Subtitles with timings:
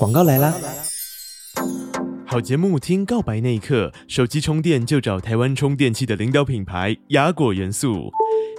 [0.00, 0.54] 广告来啦！
[2.26, 8.10] 好节目听告白那一刻，手机充电就找台湾充电器的领导品牌雅果元素。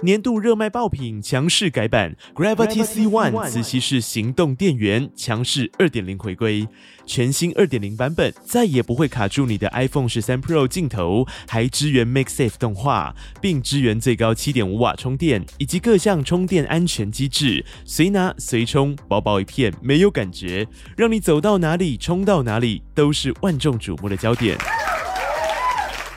[0.04, 6.68] 年度热卖爆品强势改版，Gravity C One 磁吸式行动电源强势二点零回归，
[7.12, 20.66] 全新二点零版本再也不会卡住你的 iPhone 十三 Pro 镜头，还支援 MagSafe 动画，并支援最高七点五瓦充电以及各项充电安全机制，随拿随充，薄薄一片没有感觉，
[20.96, 24.56] 让你走到哪里充到哪里都是万众瞩目的焦点。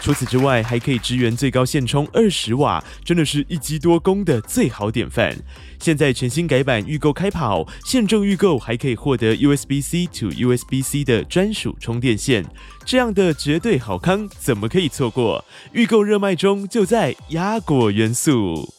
[0.05, 5.35] 除此之外，还可以支援最高线充二十瓦，真的是一机多功的最好典范。
[5.79, 12.45] 现在全新改版预购开跑，现正预购还可以获得 USB-C to USB-C 的专属充电线，
[12.85, 15.43] 这样的绝对好康怎么可以错过？
[15.71, 18.71] 预购热卖中，就在压果元素。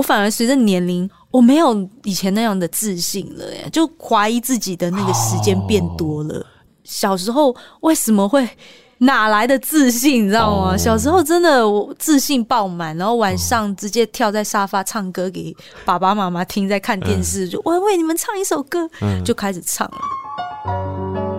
[0.00, 6.36] 我反而随着年龄，我没有以前那样的自信了耶，就怀疑自己的那个时间变多了。
[6.36, 6.44] Oh.
[6.84, 8.48] 小时候为什么会
[8.96, 10.24] 哪来的自信？
[10.24, 10.78] 你知道吗？Oh.
[10.78, 18.88] 小时候真的我自信爆满，然后晚上直接跳在沙发唱歌给爸爸妈妈听，在看电视，就我为你们唱一首歌，
[19.22, 21.29] 就开始唱了。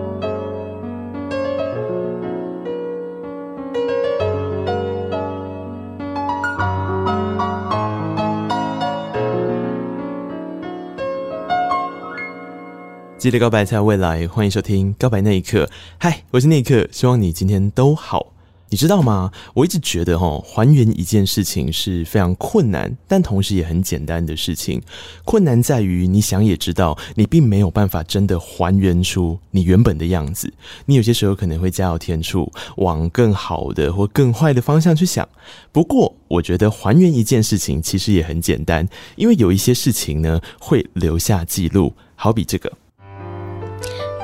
[13.22, 15.64] 记得告白才有未来，欢迎收听《告白那一刻》。
[15.96, 18.32] 嗨，我是那一刻，希望你今天都好。
[18.68, 19.30] 你知道吗？
[19.54, 24.82] 我一直觉得哈，还原一件事情是非常困难，但同时也很简单的事情。
[25.24, 30.52] 困难在于你想也知道，你并没有办法真的还原出你原本的样子。
[30.86, 35.28] 你有些时候可能会加油添醋，往更好的或更坏的方向去想。
[35.70, 42.72] 不过，我觉得还原一件事情其实也很简单，因为有一些事情呢会留下记录，好比这个。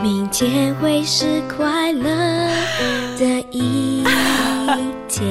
[0.00, 2.08] 明天会是快乐
[3.18, 4.04] 的一
[5.08, 5.26] 天，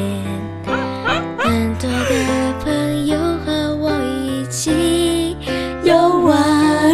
[1.37, 3.91] 很多的朋友和我
[4.25, 5.37] 一起
[5.83, 6.93] 游玩。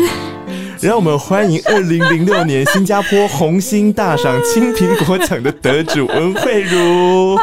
[0.79, 7.35] 让我们欢迎二零零六年新加坡红星大赏青苹果奖的得主文慧如。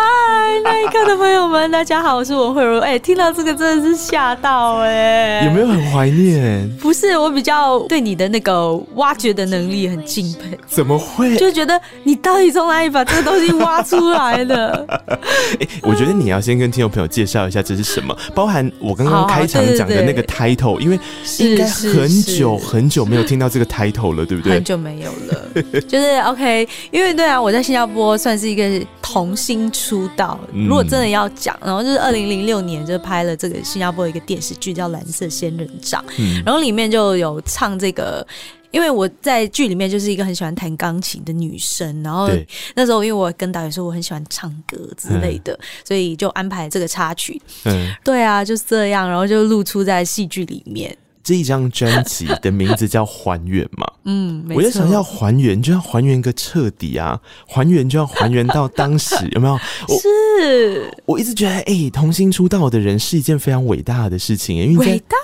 [0.63, 2.79] 那一刻的朋友们，大家好，我是文慧茹。
[2.79, 5.47] 哎、欸，听到这个真的是吓到哎、欸！
[5.47, 6.69] 有没有很怀念？
[6.79, 10.59] 不是，我比较对你的那个挖掘的能力很敬佩。
[10.67, 11.37] 怎么会？
[11.37, 14.85] 就觉得你到底从哪里把这个东西挖出来的？
[14.89, 20.99] 哎、欸，我觉得你要先跟听众朋友介绍一下这是什么，包含我刚刚开场讲的那个 title，因为
[21.39, 24.55] 应该很久很久没有听到这个 title 了，对不对？
[24.55, 30.39] 很久没有了，就是 OK，因为对啊，我在新加坡算是一个童星出道。
[30.53, 38.27] 如果真的要讲，然后就是二零零六年就拍了这个新加坡一个电视剧叫《蓝色仙人掌》，嗯，然后里面就有唱这个，
[38.71, 42.29] 因为我在剧里面就是一个很喜欢弹钢琴的女生，然后
[42.75, 47.41] 那时候因为我跟导演说我很喜欢唱歌之类的，所以就安排这个插曲。
[47.65, 50.97] 嗯，对啊，就是这样，然后就露出在戏剧里面。
[51.23, 53.87] 这一张专辑的名字叫《还原》嘛？
[54.05, 57.21] 嗯，我就想要还原，就要还原个彻底啊！
[57.47, 59.59] 还原就要还原到当时， 有没有？
[59.99, 65.17] 是我，我一直觉得，哎、欸，童星出道的人是一件非常伟大的事情，因为伟大。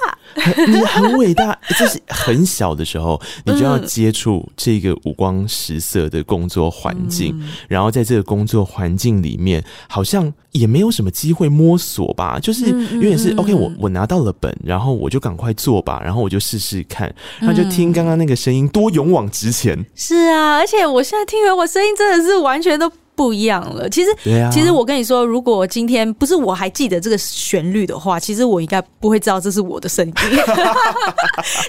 [0.69, 19.85] 你很伟大，就是很小的时候，你就要接触这个五光十色的工作环境，嗯，然后在这个工作环境里面，好像也没有什么机会摸索吧，就是有点是 OK，我我拿到了本，然后我就赶快做吧，然后我就试试看，然后就听刚刚那个声音，多勇往直前。
[19.95, 22.91] 是啊，而且我现在听完我声音真的是完全都。
[23.17, 23.89] 不一样了。
[23.89, 30.13] 其实，啊、其实我跟你说，如果今天不是我还记得这个旋律的话，其实我应该不会知道这是我的声音。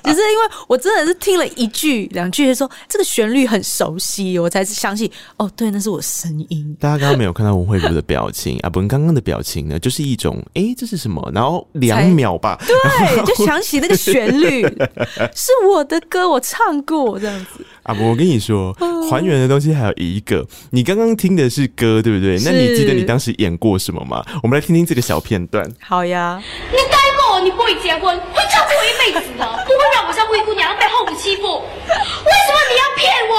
[0.04, 6.76] 只是因为我真的是听了一句两句，说这个旋律很熟悉，我才相信哦，对，那是我声音。
[6.80, 11.32] 大家刚刚没有看到文慧如的表情啊，不，刚刚的表情呢，就是一种哎、欸，这是什么？
[11.34, 14.62] 然后两秒吧，对，就想起那个旋律
[15.34, 17.66] 是我的歌，我唱过这样子。
[17.88, 18.76] 啊不，我跟你说，
[19.10, 22.38] 还原的东西还有一个，你刚刚听的是歌，对不对？
[22.44, 24.22] 那你记得你当时演过什么吗？
[24.44, 25.66] 我们来听听这个小片段。
[25.82, 26.38] 好呀。
[26.70, 31.44] 你带过，你不会结婚，会照顾我一辈子的， 不会让我像灰姑娘被后母欺负。
[31.48, 33.34] 为什么你要骗我？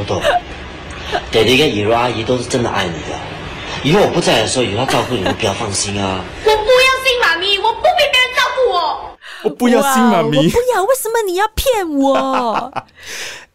[0.00, 0.20] 我懂，
[1.30, 3.16] 爹爹跟以柔阿姨都是真的爱你的。
[3.84, 6.24] 以后我不在的时候，有他照顾你，你不要放心啊。
[6.44, 8.17] 我不要信妈咪，我不必
[9.44, 9.50] 我。
[9.50, 10.82] 不要新妈咪，我不要。
[10.82, 12.72] 为什么你要骗我？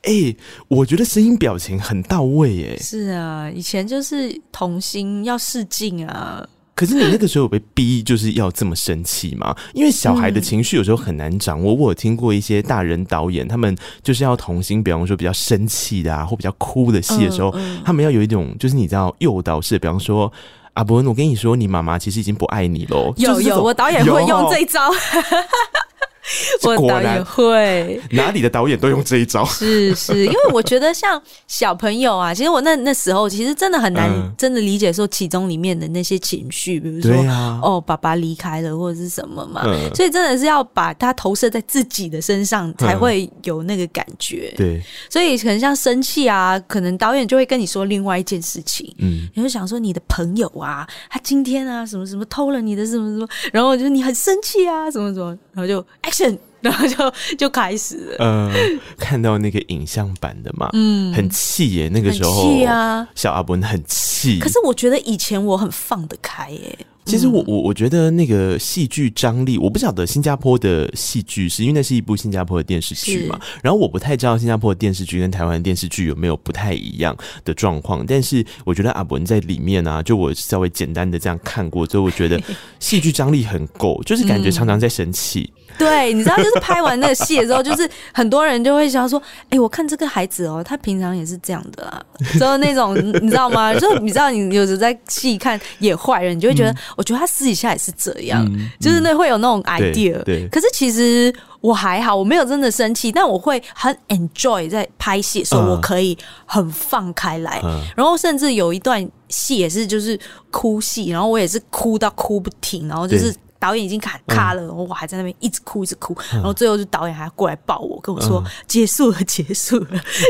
[0.03, 0.37] 哎、欸，
[0.67, 2.77] 我觉得声音表情很到位耶。
[2.77, 6.45] 是啊，以前就是童星要试镜啊。
[6.75, 9.55] 可是你那个时候有被逼就是要这么生气吗？
[9.73, 11.71] 因为小孩的情绪有时候很难掌握。
[11.73, 20.31] 我有听过一些大人导演，他们就是要童星，比方说比较生气的啊，或比较哭的戏的时候，嗯嗯、他们要有一种就是你知道诱导式，比方说
[20.73, 23.13] 阿伯，我跟你说，你妈妈其实已经不爱你喽。
[23.17, 24.89] 有有，我导演会用这一招。
[26.63, 29.43] 我导演会， 哪里的导演都用这一招。
[29.53, 44.51] 是是，因为我觉得像小朋友啊，其实我那那时候其实真的很难真的理解说其中里面的那些情绪，比如说、啊、哦，爸爸离开了或者是什么嘛，嗯、所以真的是要把它投射在自己的身上才会有那个感觉。
[44.55, 56.37] 嗯、对，所以可能像生气啊，可能导演就会跟你说另外一件事情，嗯，你会想说你的朋友啊，他今天啊什么什么偷了你的什么什么，然后就是你很生气啊什么什么，然后就 액션!
[56.63, 58.59] 然后就就开始了，嗯、呃，
[58.97, 64.39] 看到那个影像版的嘛，嗯，很气耶，那个时候，气啊，小阿伯很气。
[64.39, 66.79] 可是我觉得以前我很放得开耶。
[67.05, 77.13] 其实我我我觉得那个戏剧张力，我不晓得新加坡的戏剧是因为那是一部新加坡的电视剧嘛，然后我不太知道新加坡的电视剧跟台湾的电视剧有没有不太一样
[77.43, 82.41] 的状况，但是我觉得阿文在里面啊，就我稍微简单的这样看过所以，我觉得
[82.79, 85.51] 戏剧张力很够，就是感觉常常在生气。
[85.55, 92.01] 嗯对，你知道，就是拍完那个戏的时候，就是很多人就会想说：“哎、欸，我看这个孩子哦，他平常也是这样的啊。
[92.37, 93.73] ”之后那种你知道吗？
[93.79, 100.21] 就你知道，你有时在戏看演坏人，你就会觉得，嗯、我觉得他私底下也是这样，嗯、就是那会有那种 idea。
[100.23, 110.19] 对，对，可是其实我还好，我没有真的生气，但我会很 enjoy 在拍戏的时候，我可以很放开来，嗯、然后甚至有一段戏也是就是
[110.51, 113.33] 哭戏，然后我也是哭到哭不停，然后就是。
[113.63, 119.87] 导演已经卡卡了，然后我还在那边一直哭一直哭，然后最后就导演还要过来抱我，跟我说结束了结束了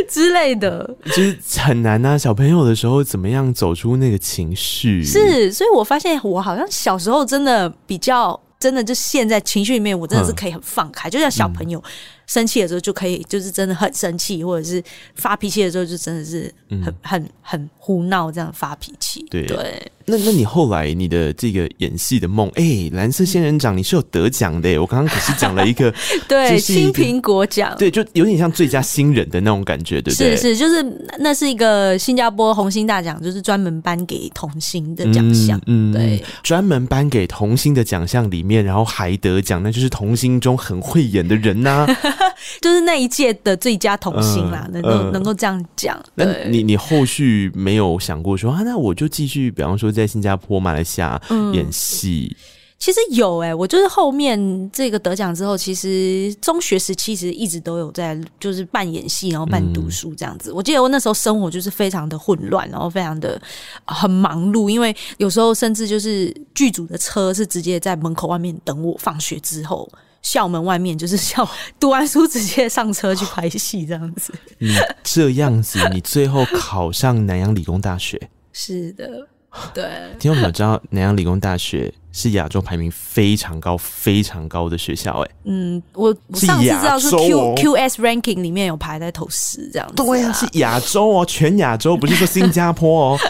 [0.08, 2.16] 之类的， 就是很难啊。
[2.16, 5.04] 小朋友的时候怎么样走出那个情绪？
[5.04, 11.84] 是，所以我发现我好像小时候真的比较真的，就陷在情绪里面，我真的是可以很放开，就像小朋友。
[12.28, 14.82] 生气的时候就可以，就是真的很生气，或者是
[15.16, 19.26] 发脾气的时候就真的是很、嗯、很很胡闹这样发脾气。
[19.30, 25.94] 对对，那那你后来你的这个演戏的梦，哎、欸，蓝色仙人掌你是有得奖的，我刚刚可是讲了一个
[26.28, 30.36] 对青苹果奖，对，就有点像最佳新人的那种感觉，对不对？
[30.36, 30.84] 是是，就是
[31.20, 42.13] 那是一个新加坡红星大奖，就是专门颁给童星的奖项，嗯，对，专门颁给童星的奖项里面，然后还得奖，那就是童星中很会演的人呐、啊。
[42.62, 46.02] 就是那一届的最佳童星啦，嗯、能够、嗯、能够这样讲。
[46.16, 48.62] 那你你后续没有想过说啊？
[48.64, 51.22] 那我就继续，比方说在新加坡、马来西亚
[51.54, 52.62] 演戏、嗯。
[52.80, 60.52] 其实有哎、欸，我就是后面这个得奖之后，其实中学时期其实一直都有在，就是半演戏，然后半读书这样子。
[60.52, 63.42] 嗯、我记得我那时候生活就是非常的混乱，然后非常的
[63.86, 69.90] 很忙碌，因为有时候甚至就是剧组的车是直接在门口外面等我放学之后。
[70.24, 71.48] 校门外面就是校
[71.80, 74.34] 读完书直接上车去拍戏这样子。
[74.58, 78.20] 你这样子，你最后考上南洋理工大学？
[78.52, 79.28] 是的，
[79.74, 79.86] 对。
[80.20, 85.32] 听众朋友知道南洋理工大学是亚洲排名非常高、非常高的学校，哎。
[85.44, 89.96] 嗯，我上次知道是 Q、哦、QS ranking 里面有排在头十这样子。
[89.96, 93.20] 对啊，是亚洲哦，全亚洲，不是说新加坡哦。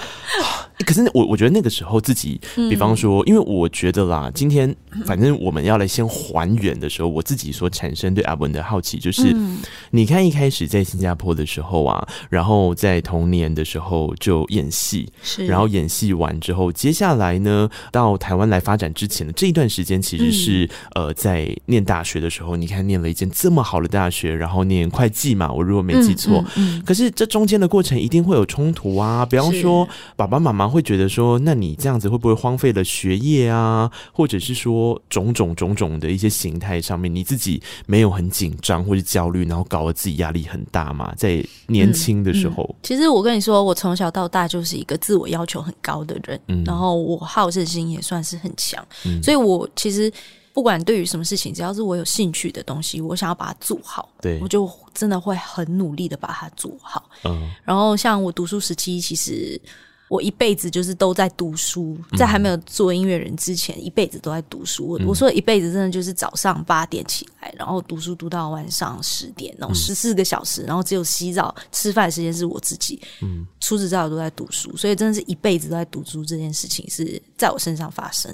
[0.86, 4.76] 可是我我觉得那个时候自己，比方说，因为我觉得啦，今天
[5.06, 9.34] 反正我们要来先还原的时候，我自己所产生对阿文的好奇，就是
[9.92, 26.44] 你看一开始在新加坡的时候啊，然后在童年的时候就演戏，是，然后演戏完之后，接下来呢到台湾来发展之前的这一段时间，其实是呃在念大学的时候，你看念了一间这么好的大学，然后念会计嘛，我如果没记错，
[26.86, 29.88] 可是这中间的过程一定会有冲突啊，比方说
[30.18, 30.74] 爸爸妈妈。
[30.74, 33.92] 会觉得说，那你这样子会不会荒废了学业啊？
[34.12, 41.14] 或者是说种种种种的一些形态上面，你自己没有很紧张或者焦虑，然后搞得自己压力很大嘛？
[41.16, 50.12] 在年轻的时候，其实我跟你说，我从小到大就是一个自我要求很高的人，嗯，然后我好胜心也算是很强，嗯，所以我其实
[50.54, 59.60] 不管对于什么事情，只要是我有兴趣的东西，我想要把它做好，对，我就真的会很努力的把它做好，嗯，然后像我读书时期，其实。
[60.10, 64.86] 我一辈子就是都在读书，在还没有做音乐人之前，一辈子都在读书。
[64.86, 73.02] 我我说一辈子真的就是早上八点起来，然后读书读到晚上十点，然后十四个小时，然后只有洗澡、吃饭时间是我自己。
[73.24, 78.32] 嗯，除此之外我都在读书，所以真的是一辈子都在读书这件事情是在我身上发生。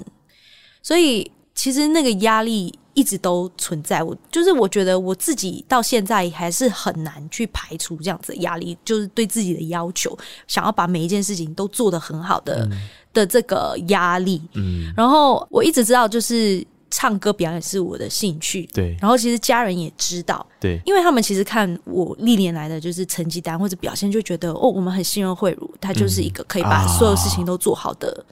[0.82, 2.74] 所以其实那个压力。
[2.92, 10.18] 一直都存在，我就是我觉得我自己到现在还是很难去排除这样子的压力，就是对自己的要求，
[10.48, 14.42] 想要把每一件事情都做得很好的、嗯、的这个压力。
[14.54, 16.66] 嗯，然后我一直知道，就是。
[16.90, 18.96] 唱歌表演是我的兴趣，对。
[19.00, 28.24] 然后其实家人也知道，对，因为他们其实看我历年来的就是成绩单或者表现，就觉得哦，我们很信任慧茹，她就是一个可以把所有事情都做好的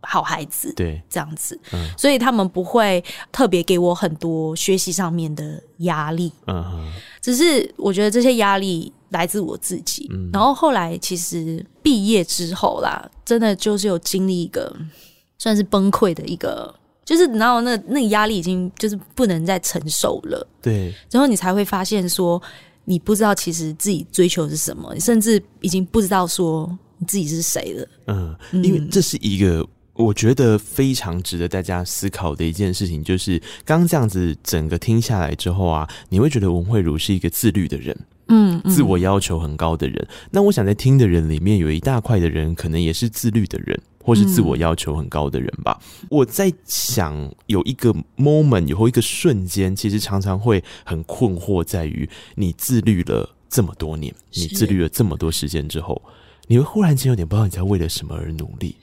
[0.00, 1.60] 好孩子，对，这样子。
[1.98, 6.90] 所以他们不会特别给我很多学习上面的压力，嗯。
[7.20, 10.08] 只是我觉得这些压力来自我自己。
[10.32, 14.74] 然后后来其实毕业之后啦，真的就是有经历一个
[15.36, 16.74] 算是崩溃的一个。
[17.06, 22.42] 就是然后那那个压力已经就是不能再承受了，对，然后你才会发现说，
[22.84, 27.88] 你不知道其实自己追求的是什么，你甚至已经不知道说你自己是谁了。
[28.08, 37.96] 嗯，因为这是一个我觉得非常值得大家思考的一件事情，就是刚刚这样子整个听下来之后啊，你会觉得文慧如是一个自律的人，
[38.26, 40.08] 嗯，嗯，自我要求很高的人。
[40.32, 43.80] 那我想在听的人里面有一大块的人，可能也是自律的人。
[44.06, 56.00] 或是自我要求很高的人吧，嗯、我在想有一个 moment，有一个瞬间，其实常常会很困惑，在于你自律了这么多年，你自律了这么多时间之后，
[56.46, 58.76] 你会忽然间有点不知道你在为了什么而努力。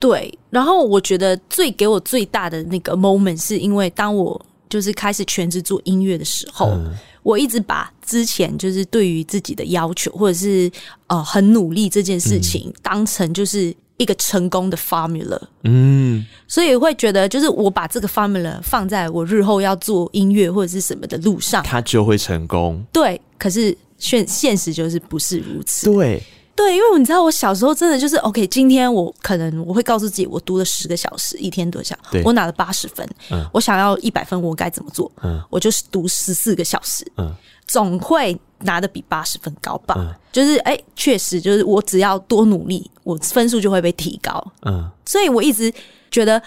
[0.00, 6.92] 对，然后我觉得最给我最大的那个 moment，是因为当我就是开始全职做音乐的时候，嗯、
[7.22, 10.68] 我一直把之前就是对于自己的要求，或者是
[11.06, 13.72] 呃很努力这件事情，当成就是。
[13.98, 22.84] 一个成功的 formula，嗯，所以会觉得，就是我把这个 formula 放在我日后要做音乐或者是什么的路上，它就会成功。
[22.92, 25.86] 对，可是现现实就是不是如此。
[25.90, 26.22] 对，
[26.54, 35.10] 对，因为你知道，我小时候真的就是 OK，今天我可能我会告诉自己，我读了十个小时，一天多小，我拿了八十分，嗯，我想要一百分，我该怎么做？
[35.22, 37.34] 嗯，我就是读十四个小时，嗯，
[37.66, 38.38] 总会。
[38.60, 44.52] 拿的比八十分高吧，嗯、就是哎，确、欸、实就是我只要多努力，我分数就会被提高。
[44.62, 45.72] 嗯，所以我一直
[46.10, 46.40] 觉得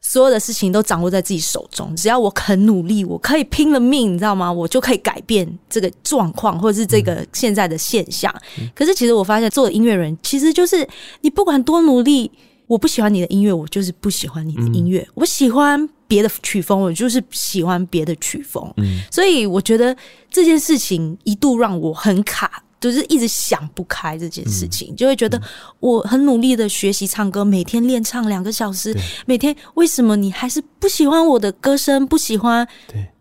[0.00, 4.52] 所有的事情都掌握在自己手中，只要我肯努力，我可以拼了命，你知道吗？
[4.52, 8.34] 我就可以改变这个状况，或者是这个现在的现象。
[8.58, 10.86] 嗯、可是其实我发现，做音乐人其实就是
[11.20, 12.30] 你不管多努力，
[12.72, 15.88] 我不喜欢你的音乐，我就是不喜欢你的音乐，嗯、我喜欢。
[16.08, 19.96] 别的曲风，我就是喜欢别的曲风，嗯，所以我觉得
[20.30, 25.40] 这件事情一度让我很卡，就是一直想不开这件事情，嗯、就会觉得
[25.80, 32.68] 我很努力的学习唱歌，每天练唱两个小时，每天为什么你还是不喜欢我的歌声，不喜欢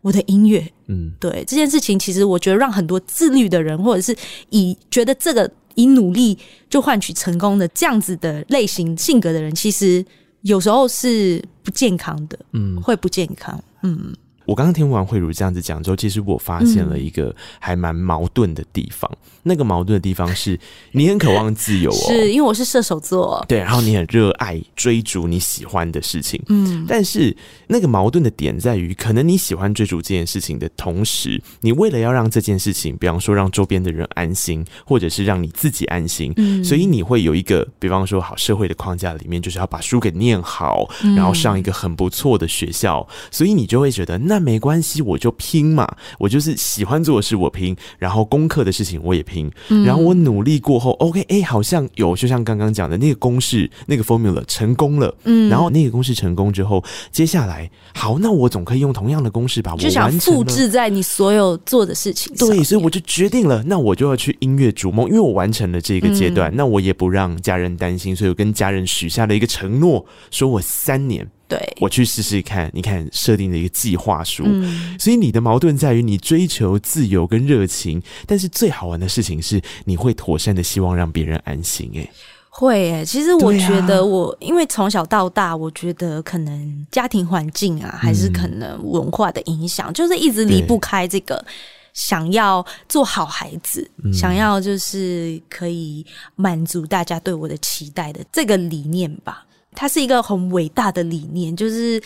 [0.02, 0.70] 我的音乐？
[0.88, 4.14] 嗯，对这件事情，其实我觉得让很多自律的人，或者是
[4.50, 6.38] 以觉得这个以努力
[6.70, 10.06] 就换取成功的这样子的类型性格的人，其实。
[10.44, 14.12] 有时候是不健康的，嗯，会不健康，嗯。
[14.52, 19.10] 我刚刚听完慧茹这样子讲之后，其实我发现了一个还蛮矛盾的地方。
[19.14, 20.60] 嗯、那个矛盾的地方是，
[20.92, 26.86] 你很渴望自由哦，是因为我是射手座，对，然后你很热爱追逐你喜欢的事情，嗯。
[26.86, 27.34] 但是
[27.68, 44.41] 那个矛盾的点在于，可能你喜欢追逐这件事情的同时，你为了要让这件事情，比方说让周边的人安心，或者是让你自己安心，嗯，所以你会有一个，比方说好社会的框架里面，就是要把书给念好，然后上一个很不错的学校，嗯、所以你就会觉得那。
[44.42, 45.88] 没关系，我就拼嘛！
[46.20, 49.50] 我就是喜欢做的事，我拼；然后功课的事情我也拼。
[49.70, 55.16] 嗯、然后我努力过后，OK，哎、欸，好像有，就像刚刚讲的那个公式，那个 formula 成功了。
[55.24, 59.78] 嗯，然后那个公式成功之后，接下来好，那我总可以用同样的公式把我
[60.20, 62.48] 复制在你所有做的事情上。
[62.48, 71.28] 对，所以我就决定了，那我就要去音乐逐梦，因为我完成了这个阶段，嗯、那我也不让家人担心，所以我跟家人许下了一个承诺，说我三年。
[71.52, 72.72] 对，我去试试看。
[72.74, 81.92] 你看，设定的一个计划书，嗯、所以你的矛盾在于你追求自由跟热情，但是最好玩的事情是，你会妥善的希望让别人安心。
[81.98, 82.10] 哎，
[82.50, 83.04] 会哎。
[83.04, 91.46] 其实我觉得我，啊、因为从小到大，我觉得可能家庭环境啊，还是可能文化的影响，嗯、就是一直离不开这个
[91.94, 96.06] 想要做好孩子，对想要就是可以
[96.38, 99.46] 满足大家对我的期待的这个理念吧。
[99.74, 102.02] 它是一个很伟大的理念，就是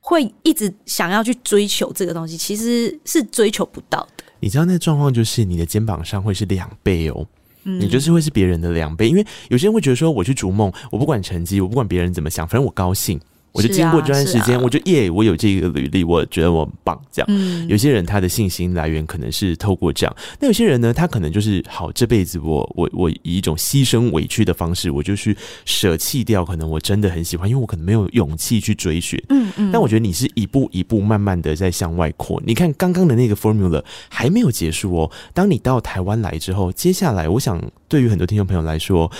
[0.00, 4.24] 会一直想要去追求这个东西，其实是追求不到的。
[4.40, 7.26] 你知道那状况就是你的肩膀上会是两倍哦，
[7.64, 9.08] 嗯、你就是会是别人的两倍。
[9.08, 13.20] 因为有些人会觉得说，我去逐梦，我不管成绩，我不管别人怎么想，反正我高兴。
[13.52, 16.98] 我就经过这段时间，啊啊、我就耶，我有这个履历，我觉得我很棒。
[17.12, 29.22] 这样，嗯、有些人他的信心来源可能是透过这样，那有些人呢，他可能就是好，这辈子我我我以一种牺牲委屈的方式，我就去舍弃掉可能我真的很喜欢，因为我可能没有勇气去追寻。
[29.28, 29.70] 嗯嗯。
[29.70, 32.42] 但我觉得你是一步一步慢慢的在向外扩。
[32.46, 35.10] 你看刚刚的那个 formula 还没有结束哦。
[35.34, 39.10] 当你到台湾来之后，接下来我想对于很多听众朋友来说，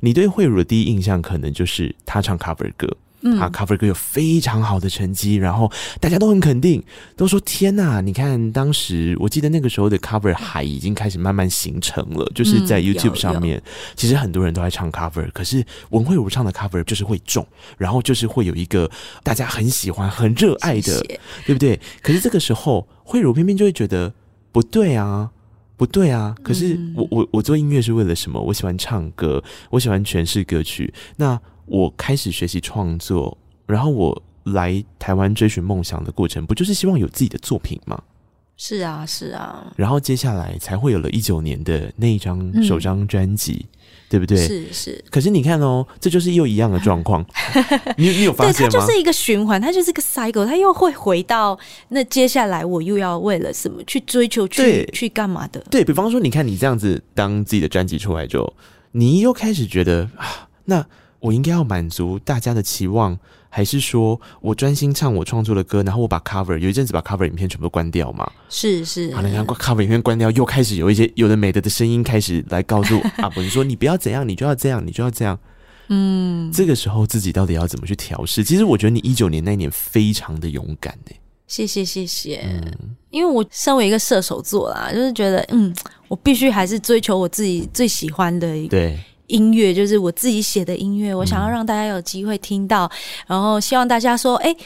[0.00, 2.88] 你对慧茹的第一印象可能就是她唱 cover 歌。
[3.22, 6.82] 嗯，他 cover 歌有非常好的成绩，然后大家都很肯定，
[7.16, 13.62] 都说天呐，你看当时我记得那个时候的 cover 海已经开始慢慢形成了，就是在 YouTube 上面，嗯、
[13.94, 17.46] 其实很多人都在唱 cover，可是文慧如唱的 cover 就是会中，
[17.78, 18.90] 然后就是会有一个
[19.22, 21.78] 大家很喜欢、很热爱的，谢谢对不对？
[22.02, 24.12] 可是这个时候慧茹偏偏就会觉得
[24.50, 25.30] 不对啊，
[25.76, 26.34] 不对啊！
[26.42, 28.40] 可是我我我做音乐是为了什么？
[28.40, 31.40] 我喜欢唱歌，我喜欢诠释歌曲，那。
[31.66, 38.02] 我开始学习创作，然后我来台湾追寻梦想的过程，不就是希望有自己的作品吗？
[38.56, 39.72] 是啊，是啊。
[39.76, 43.78] 然后接下来才会有了一九年的那一张首张专辑，嗯、
[44.10, 44.36] 对不对？
[44.36, 45.04] 是是。
[45.10, 47.24] 可是你看哦，这就是又一样的状况。
[47.96, 48.70] 你你有发现吗？
[48.70, 55.58] 对，它就是一个循环，它就是一个 cycle，它又会回到那接下来我又要为了什么去追求，去去干嘛的？
[55.70, 58.54] 对，比方说，你看你这样子，当自己的专辑出来之后，
[58.92, 60.86] 你又开始觉得啊，那。
[61.22, 63.16] 我应该要满足大家的期望，
[63.48, 68.28] 还是说我专心唱我创作的歌，然后我把 cover 有一阵子把 cover 影片全部关掉嘛？
[68.48, 75.38] 是是，好，然后 cover 影片关掉，又开始有一些有的没的的声音开始来告诉 阿伯，你说你不要怎样，你就要这样，你就要这样。
[75.88, 78.42] 嗯，这个时候自己到底要怎么去调试？
[78.42, 81.14] 其实我觉得你一九年那年非常的勇敢呢。
[81.46, 85.72] 谢谢谢谢，嗯，因为我身为一个射手座啦，就是觉得嗯，
[86.08, 88.70] 我必须还是追求我自己最喜欢的一个。
[88.70, 88.98] 对。
[89.32, 92.92] 音乐就是我自己写的音乐，我想要让大家有机会听到，嗯、
[93.28, 94.56] 然后希望大家说，哎、欸，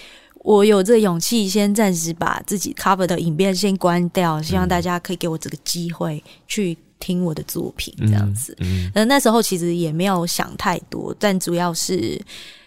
[0.41, 8.57] 我有这个勇气，先暂时把自己 cover 的影片先关掉，希望大家可以给我这个机会去听我的作品，这样子。
[8.59, 12.21] 嗯，嗯，那时候其实也没有想太多，但主要是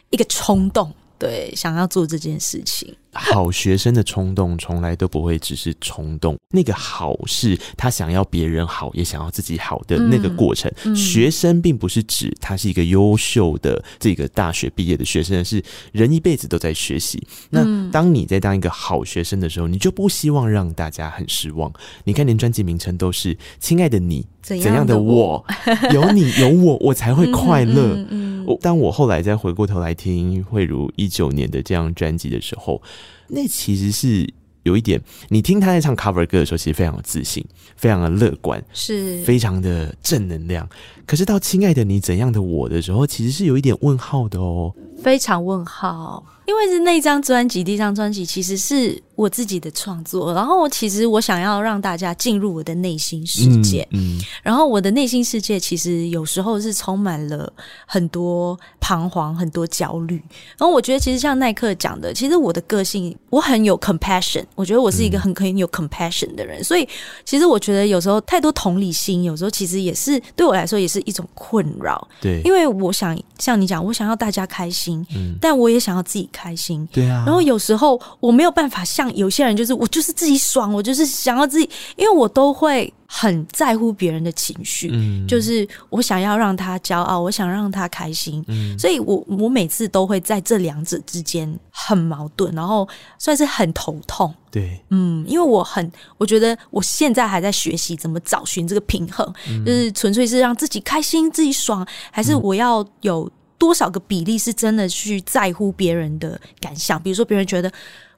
[0.10, 2.96] 一个冲动，对，想要做这件事情。
[3.12, 10.72] 好学生的冲动从来都不会只是冲动，那个好是他想要别人好，也想要自己好的那个过程。
[10.84, 17.22] 嗯嗯、学生并不是指他是一个优秀的这个大学毕业的学生，是人一辈子都在学习。
[17.50, 21.72] 那当你在当一个好学生的时候，你就不希望让大家很失望。
[22.04, 25.44] 你看，连专辑名称都是“亲爱的你”，怎样的我，
[25.92, 27.96] 有你有我， 我才会快乐。
[27.96, 32.82] 嗯嗯嗯、当我后来再回过头来听慧如一九年的这张专辑的时候。
[33.30, 34.28] 那其实是
[34.64, 37.44] 有一点，你听他在唱 cover 歌的时候，其实非常有自信，
[37.78, 40.68] 非常的乐观，是非常的正能量。
[41.06, 46.24] 可是到亲爱的你怎样的我的时候，其实是有一点问号的哦，非常问号。
[46.46, 57.52] 因为是那张专辑，第一张专辑其实是我自己的创作，然后其实我想要让大家进入我的内心世界，嗯，嗯，然后我的内心世界其实有时候是充满了
[57.86, 60.16] 很多彷徨、很多焦虑。
[60.58, 66.88] 然后我觉得，其实像耐克讲的，其实我的个性我很有 compassion，我觉得我是一个很可以有 compassion 的人，嗯，所以
[67.26, 76.30] 其实我觉得有时候太多同理心，有时候其实也是对我来说也是一种困扰，对，因为我想像你讲，我想要大家开心，嗯，但我也想要自己。
[76.32, 77.24] 开心，对啊。
[77.26, 103.32] 然后有时候我没有办法像有些人，就是我就是自己爽，我就是想要自己，因为我都会很在乎别人的情绪，嗯，就是我想要让他骄傲，我想让他开心，嗯，所以我我每次都会在这两者之间很矛盾，然后算是很头痛，对，嗯，因为我很我觉得我现在还在学习怎么找寻这个平衡，嗯，就是纯粹是让自己开心、自己爽，还是我要有。
[103.60, 106.98] 多少个比例是真的去在乎别人的感想？
[107.04, 107.70] 比如说，别人觉得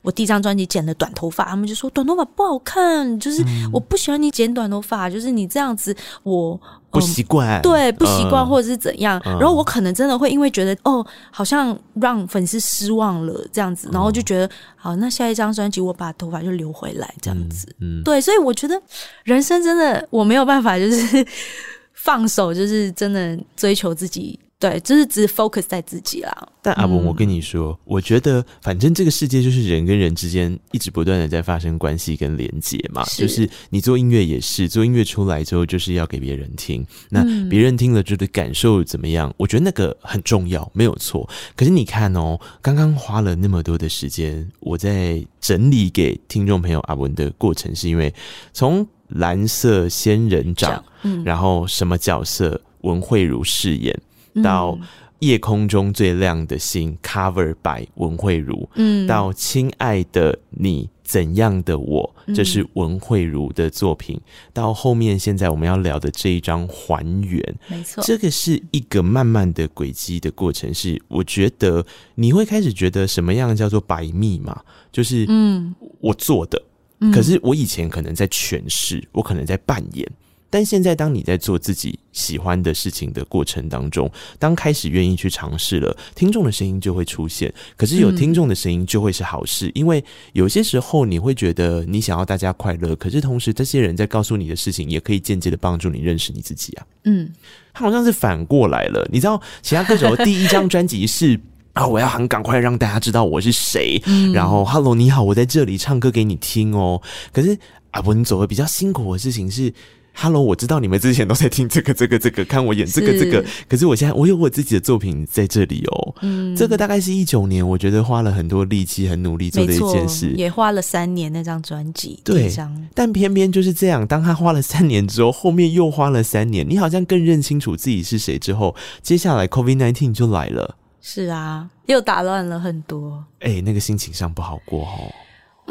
[0.02, 6.60] 我第一张专辑剪了短头发，他们就说短头发不好看，就是我不喜欢你剪短头发，就是你这样子我
[6.90, 9.22] 不习惯，对，不习惯或者是怎样。
[9.24, 17.68] 然后我可能真的会因为觉得哦，好像让粉丝失望了这样子，然后就觉得好，那下一张专辑我把头发就留回来这样子。
[17.80, 18.82] 嗯，对，所以我觉得
[19.24, 21.26] 人生真的我没有办法就是
[21.94, 24.40] 放手，就是真的追求自己。
[24.62, 26.48] 对，就是只 focus 在自己啦。
[26.62, 33.04] 但阿文，我跟你说，嗯、我觉得反正这个世界就是人跟人之间一直不断的在发生关系跟连接嘛。
[33.06, 39.32] 是就是你做音乐也是，做音乐出来之后就是要给别人听，那别人听了觉得感受怎么样？
[39.32, 41.28] 嗯、我觉得那个很重要，没有错。
[41.56, 48.14] 可是你看哦，刚刚花了那么多的时间，我在整理给听众朋友阿文的过程，是因为
[48.54, 54.00] 从蓝色仙人掌，嗯、然后什么角色文慧如饰演。
[54.44, 54.78] 到
[55.20, 64.16] 夜空中最亮的星，cover by 文慧茹，嗯，到亲爱的你怎样的我，这是文慧茹的作品。
[64.16, 64.22] 嗯、
[64.54, 70.74] 到后面现在我们要聊的这一张还原，没错，这个是一个慢慢的轨迹的过程。
[70.74, 74.60] 是我觉得你会开始觉得什么样叫做百密嘛？
[74.92, 76.60] 就是嗯，我做的，
[77.00, 80.12] 嗯、可是我以前可能在诠释，我可能在扮演。
[80.52, 87.52] 但现在，当你在做自己喜欢的事情的过程当中，当开始愿意去尝试了，听众的声音就会出现。
[87.78, 96.86] 可是有听众的声音就会是好事，嗯、因为有些时候你会觉得你想要大家快乐，可是同时这些人在告诉你的事情，也可以间接的帮助你认识你自己啊。
[97.06, 97.32] 嗯，
[97.74, 99.08] 他好像是反过来了。
[99.10, 101.40] 你知道，其他歌手的第一张专辑是
[101.72, 107.02] 啊，我要很赶快让大家知道我是谁，嗯、然后 Hello 你好，我在这里唱歌给你听哦。
[107.32, 107.58] 可是
[107.92, 109.74] 啊，我走的比较辛苦的事情是。
[110.14, 113.44] Hello，我知道你们之前都在听这个、这个、这个，看我演这个、这个。
[113.68, 116.16] 可是我现在我有我自己的作品在这里哦。
[116.22, 122.20] 嗯，这个大概是一九年，我觉得花了很多力气、很努力做的一件事，也花了三年那张专辑。
[122.24, 122.52] 对，
[122.94, 130.78] 但偏偏就是这样，当他花了三年之后，后面又花了三年，你好像更认清楚自己是谁之后，接下来 COVID-19 就来了。
[131.02, 133.24] 是啊，又打乱了很多。
[133.40, 135.12] 哎、欸，那个心情上不好过哦。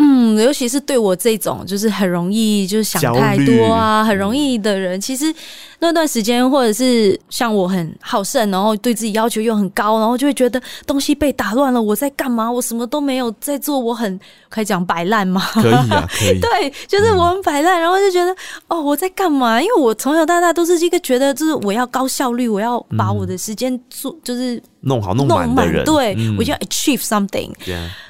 [0.03, 5.33] 嗯，尤其是对我这种就是很容易就是想太多啊，很容易的人，其实
[5.79, 12.51] 那段时间或者是像我很好胜，然后对自己要求又很高，然后就会觉得东西被打乱了，我在干嘛？
[12.51, 15.43] 我什么都没有在做，我很可以讲摆烂吗？
[15.53, 16.41] 可以啊， 可以。
[16.41, 18.35] 对，就是我很摆烂，然后就觉得
[18.69, 19.61] 哦，我在干嘛？
[19.61, 24.63] 因为我从小到大都是一个觉得就是我要高效率，我要把我的时间做就是。
[24.81, 27.53] 弄好弄满的人，对、嗯、我就要 achieve something。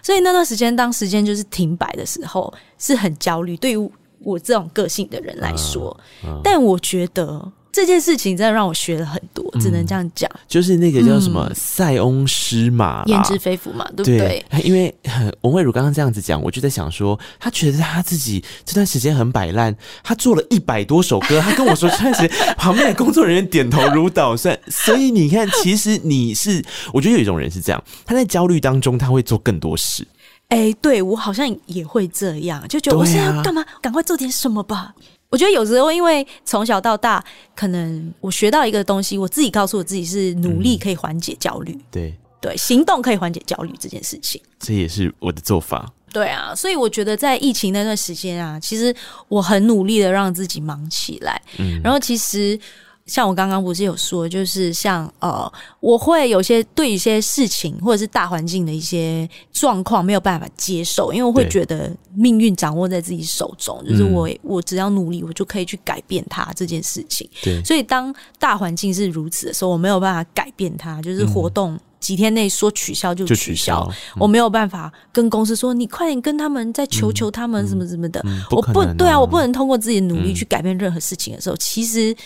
[0.03, 3.57] 所以那段时间，当时间就是停摆的时候，是很焦虑。
[3.57, 6.41] 对于我这种个性的人来说，uh, uh.
[6.43, 7.53] 但我觉得。
[7.73, 10.31] 这件事情真的让我学了很多，嗯、只能这样讲。
[10.49, 14.19] 就是那个叫什么“塞翁失马”，焉知非福嘛，对不对？
[14.19, 14.93] 对， 因为
[15.43, 24.59] 文慧茹刚刚这样子讲，我就在想说，他觉得他自己这段时间很摆烂，他做了一百多首歌，他跟我说这段时间旁边的工作人员点头如捣蒜。
[24.69, 30.07] 所以你看，其实你是，我觉得有一种人是这样，他在焦虑当中，他会做更多事。
[30.51, 33.65] 哎，对，我好像也会这样，就觉得我现在要干嘛？
[33.81, 34.95] 赶快做点什么吧。
[35.31, 45.89] 我觉得有时候，因为从小到大，可能我学到一个东西，我自己告诉我自己是努力可以缓解焦虑，嗯，对对，行动可以缓解焦虑这件事情，这也是我的做法。
[46.13, 48.93] 对啊，所以我觉得在疫情那段时间啊，其实
[49.29, 52.59] 我很努力的让自己忙起来，嗯，然后其实。
[53.11, 67.29] 像我刚刚不是有说，就是像呃，我会有些对一些事情或者是大环境的一些状况没有办法接受，因为我会觉得命运掌握在自己手中，就是我、嗯、我只要努力，我就可以去改变它这件事情。
[67.43, 73.89] 对，所以当大环境是如此的时候，我没有办法改变它，就是活动几天内说取消就取消，取消。
[73.91, 78.39] 嗯、我没有办法跟公司说你快点跟他们再求求他们什么什么的，嗯。
[78.39, 82.17] 嗯、不我不对啊，我不能通过自己的努力去改变任何事情的时候，嗯、其实。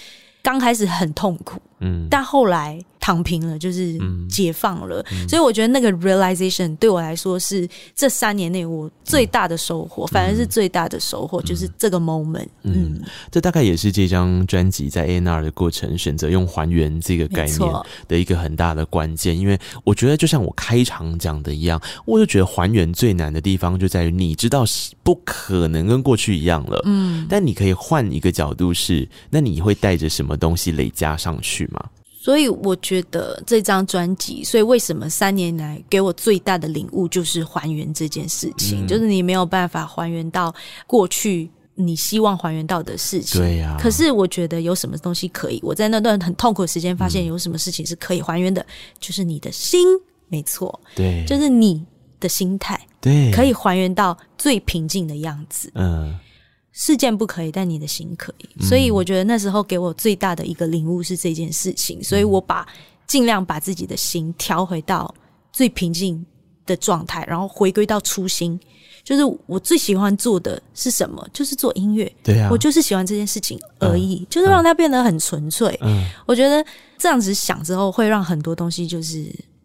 [0.44, 2.78] 刚开始很痛苦，嗯，但后来。
[3.04, 3.98] 躺平了，就是
[4.30, 12.48] 解放了，嗯、所以我觉得那个 realization 对我来说是这三年内我最大的收获，嗯、反而是最大的收获，就是这个 moment。
[12.62, 13.02] 嗯，嗯。
[13.30, 17.60] 这大概也是这张专辑在 A N R 的过程选择用还原这个概念
[18.08, 31.90] 的一个很大的关键，因为我觉得就像我开场讲的一样，我就觉得还原最难的地方就在于你知道是不可能跟过去一样了，嗯，但你可以换一个角度是，那你会带着什么东西累加上去吗？
[32.20, 40.54] 所以我觉得这张专辑，所以为什么三年来给我最大的领悟就是还原这件事情，嗯、就是你没有办法还原到
[40.86, 43.38] 过去你希望还原到的事情。
[43.38, 43.78] 对呀、啊。
[43.78, 45.60] 可是我觉得有什么东西可以？
[45.62, 48.66] 我在那段很痛苦的时间发现有什么事情是可以还原的，嗯、
[48.98, 49.86] 就是你的心，
[50.28, 51.84] 没错，对，就是你
[52.20, 55.70] 的心态，对，可以还原到最平静的样子。
[55.74, 56.18] 嗯。
[56.76, 58.62] 事件不可以，但你的心可以。
[58.64, 62.02] 所以我觉得那时候给我最大的一个领悟是这件事情。
[62.02, 62.66] 所以我把
[63.06, 65.14] 尽量把自己的心调回到
[65.52, 66.26] 最平静
[66.66, 68.58] 的状态，然后回归到初心，
[69.04, 71.24] 就是我最喜欢做的是什么？
[71.32, 72.12] 就是做音乐。
[72.24, 75.78] 对啊，我就是喜欢这件事情而已，嗯、就是让它变得很纯粹。
[75.80, 76.64] 嗯，我觉得
[76.98, 79.24] 这样子想之后，会让很多东西就是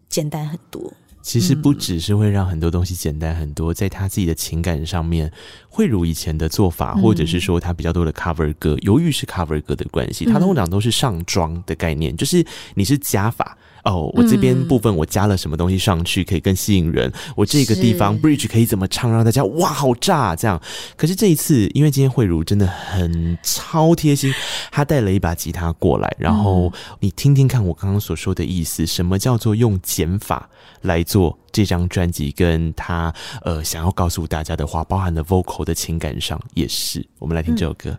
[0.09, 0.93] 简单很多。
[1.29, 5.31] 其实不只是会让很多东西简单很多，在他自己的情感上面，
[5.69, 13.55] 会如以前的做法，或者是说他比较多的 cover 歌，由于是 cover 歌的关系，他通常都是上妆的概念，就是你是加法。
[13.83, 17.11] 哦，我这边部分我加了什么东西上去，可以更吸引人。
[17.35, 20.61] 我这个地方 bridge 可以怎么唱，让大家哇好炸这样。
[20.95, 24.33] 可是这一次，因为今天慧茹真的很超贴心，
[24.71, 30.49] 她带了一把吉他过来，然后你听听看我刚刚所说的意思，什么叫做用减法
[30.81, 33.13] 来做这张专辑，跟他
[33.43, 37.05] 呃想要告诉大家的话，包含了 vocal 的情感上也是。
[37.17, 37.97] 我们来听这首歌。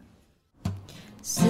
[1.22, 1.42] 似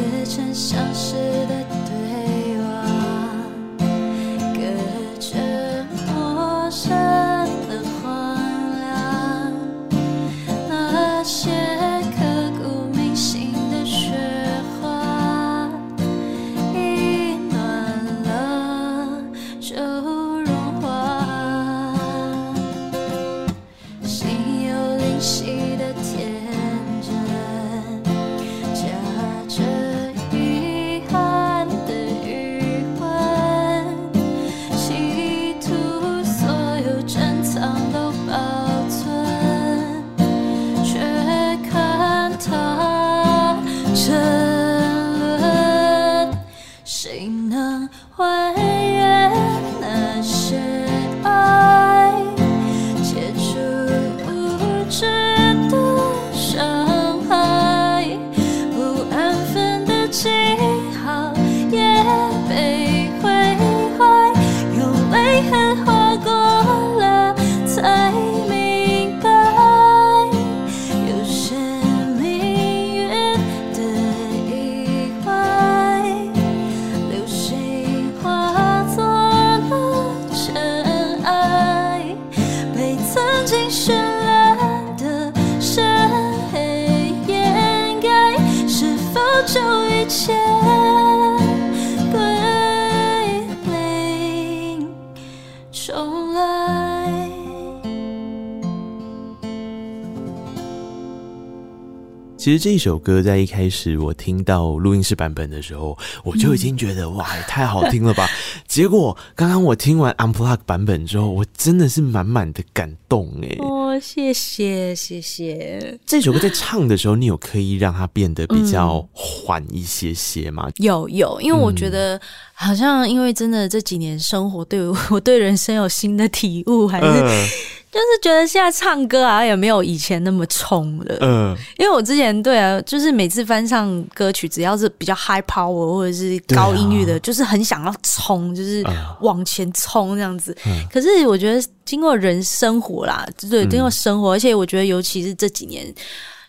[102.51, 108.29] 其实这首歌在一开始我听到录音室版本的时候，我就已经觉得、嗯、哇，也太好听了吧！
[108.67, 113.57] 结果刚刚我听完 Unplug 版本之后，我真的是满满的感动哎！
[113.61, 115.97] 哦，谢谢谢谢。
[116.05, 120.69] 这首歌在唱的时候，你有刻意让它变得比较缓一些些吗？
[120.83, 122.21] 有有，因为我觉得
[122.53, 127.07] 好像因为真的这几年生活对我，我对人生有新的体悟，还是。
[127.07, 127.49] 呃
[127.93, 138.85] 就是觉得现在唱歌啊也没有以前那么冲了，嗯，因为我之前对啊，就是每次翻唱歌曲，只要是比较 high power 或者是高音域的，就是很想要冲，就是
[139.23, 140.57] 往前冲这样子。
[140.93, 145.93] 可是我觉得经过人生活啦，对，经过生活，而且我觉得尤其是这几年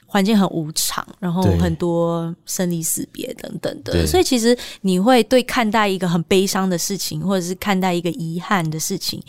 [0.05, 9.19] 环境很无常，然后很多生离死别等等的，所以其实你会对看待一个很悲伤的事情，或者是看待一个遗憾的事情，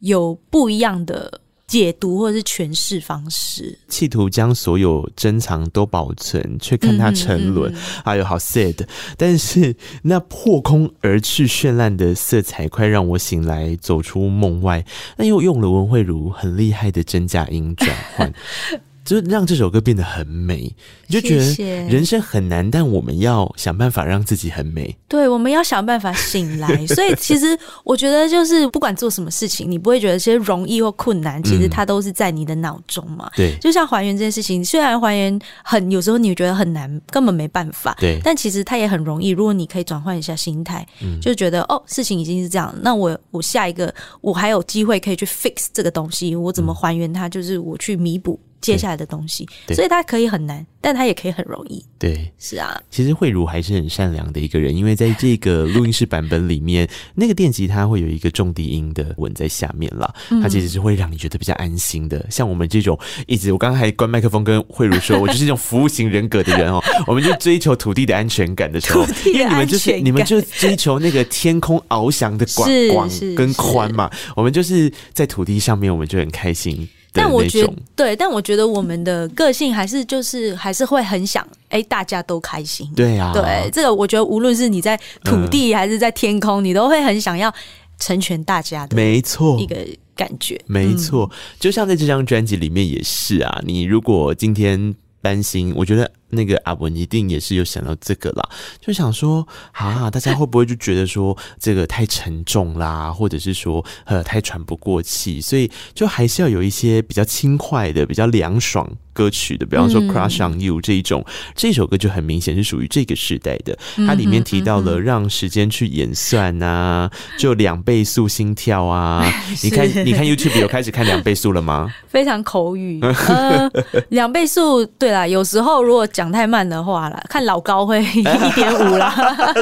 [0.00, 1.40] 有不一样的。
[1.66, 7.74] 解读或者是诠释方式，企图将所有珍藏都保存，却看它沉沦。
[8.04, 8.86] 哎呦，好 sad！
[9.16, 14.84] 但是那破空而去绚烂的色彩，快让我醒来，走出梦外。
[15.16, 18.32] 那又用了文慧如很厉害的真假音转换。
[19.04, 20.72] 就是让这首歌变得很美，
[21.06, 24.96] 你就觉得人生很难，但我们要想办法让自己很美。
[25.08, 26.86] 对，我们要想办法醒来。
[26.86, 33.28] 所以 其实我觉得，就是不管做什么事情，你不会觉得这些容易或困难，其实它都是在你的脑中嘛。
[33.36, 37.96] 对，就像还原这件事情，虽然还原很有时候你觉得很难，根本没办法。
[37.98, 39.30] 对，但其实它也很容易。
[39.30, 40.86] 如果你可以转换一下心态，
[41.20, 47.28] 就觉得哦，事情已经是这样，那我我下一个我还有机会可以去 fix 这个东西，我怎么还原它？
[47.28, 48.38] 就是我去弥补。
[48.62, 51.84] 接下来的东西，所以它可以很难，但它也可以很容易。
[51.98, 52.80] 对，是啊。
[52.90, 62.24] 其实慧茹还是很善良的一个人，因为在这个录音室版本里面， 那个电吉他会有一个重低音的吻在下面啦，它其实是会让你觉得比较安心的。
[62.30, 76.88] 像我们这种一直，我刚刚还关麦克风跟慧茹说， 我就是这种服务型人格的人哦，我们就追求土地的安全感的时候， 因为你们就是你们就追求那个天空翱翔的广广跟宽嘛，我们就是在土地上面，我们就很开心。
[77.12, 82.90] 但我觉得对，但我觉得我们的个性还是就是还是会很想哎、欸，大家都开心。
[82.96, 87.52] 对啊，对这个我觉得无论是你在土地还是在天空，嗯、你都会很想要
[87.98, 89.76] 成全大家的，没错，一个
[90.16, 91.30] 感觉，没错。
[91.60, 96.10] 就像在这张专辑里面也是啊，你如果今天担心，我觉得。
[96.34, 98.48] 那个阿文一定也是有想到这个啦，
[98.80, 113.78] 就想说啊，大家会不会就觉得说这个太沉重啦， 或者是说呃太喘不过气，所以就还是要有一些比较轻快的、比较凉爽歌曲的，比方说《Crush on You》这一种，嗯、这首歌就很明显是属于这个时代的。
[114.06, 119.24] 它里面提到了让时间去演算啊， 就两倍速心跳啊。
[119.62, 121.88] 你看，你看 YouTube 有开始看两倍速了吗？
[122.08, 123.70] 非常口语，呃，
[124.08, 124.84] 两倍速。
[124.98, 126.32] 对啦，有时候如果讲。
[126.32, 128.22] 太慢的话啦，看老高会一
[128.54, 129.14] 点五啦，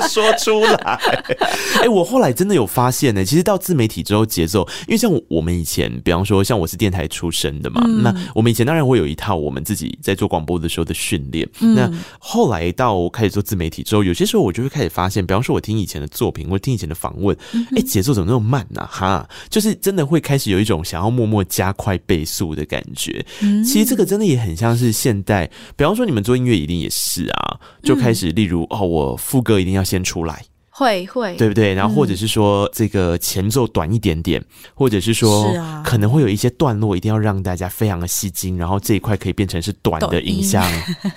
[0.08, 1.00] 说出来。
[1.78, 11.48] 哎、欸，我后来真的有发现呢、欸，其实到自媒体之后，节奏，因为像我们以前，比方说像我是电台出身的嘛，嗯、那我们以前当然会有一套我们自己在做广播的时候的训练。
[11.60, 18.86] 嗯、那后来到开始做自媒体之后，有些时候我就会开始发现，比方说我听以前的作品，或听以前的访问，哎、欸，节奏怎么那么慢呢、啊？
[18.92, 23.24] 哈，就是真的会开始有一种想要默默加快倍速的感觉。
[23.40, 26.50] 嗯、其实这个真的也很像是现代，比方说你们做音乐。
[26.50, 30.44] 乐一定也是啊，就开始，例如、嗯、哦，我副歌一定要先出来，
[30.80, 31.74] 会会，对不对？
[31.74, 34.42] 然后或者是说、嗯、这个前奏短一点点，
[34.74, 35.52] 或者是说，
[35.84, 40.64] 可能会有一些段落一定要让大家非常的吸睛，然后这一块可以变成是短的影像，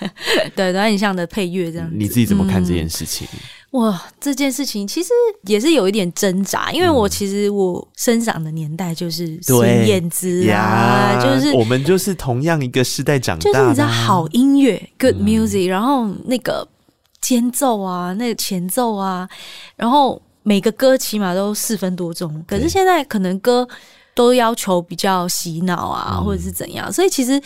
[0.54, 1.90] 对短影像的配乐这样。
[1.94, 3.26] 你自己怎么看这件事情？
[3.32, 3.40] 嗯。
[3.74, 5.10] 哇，这件事情其实
[5.48, 16.68] 也是有一点挣扎，因为我其实我生长的年代就是孙燕姿啊，就是我们就是同样一个世代长大，就是你知道好音乐 good music，、嗯、然后那个
[17.24, 19.28] 间奏啊，那个前奏啊，
[19.76, 23.68] 然后每个歌起码都四分多钟，可是现在可能歌
[24.14, 27.42] 都要求比较洗脑啊，或者是怎样，所以其实。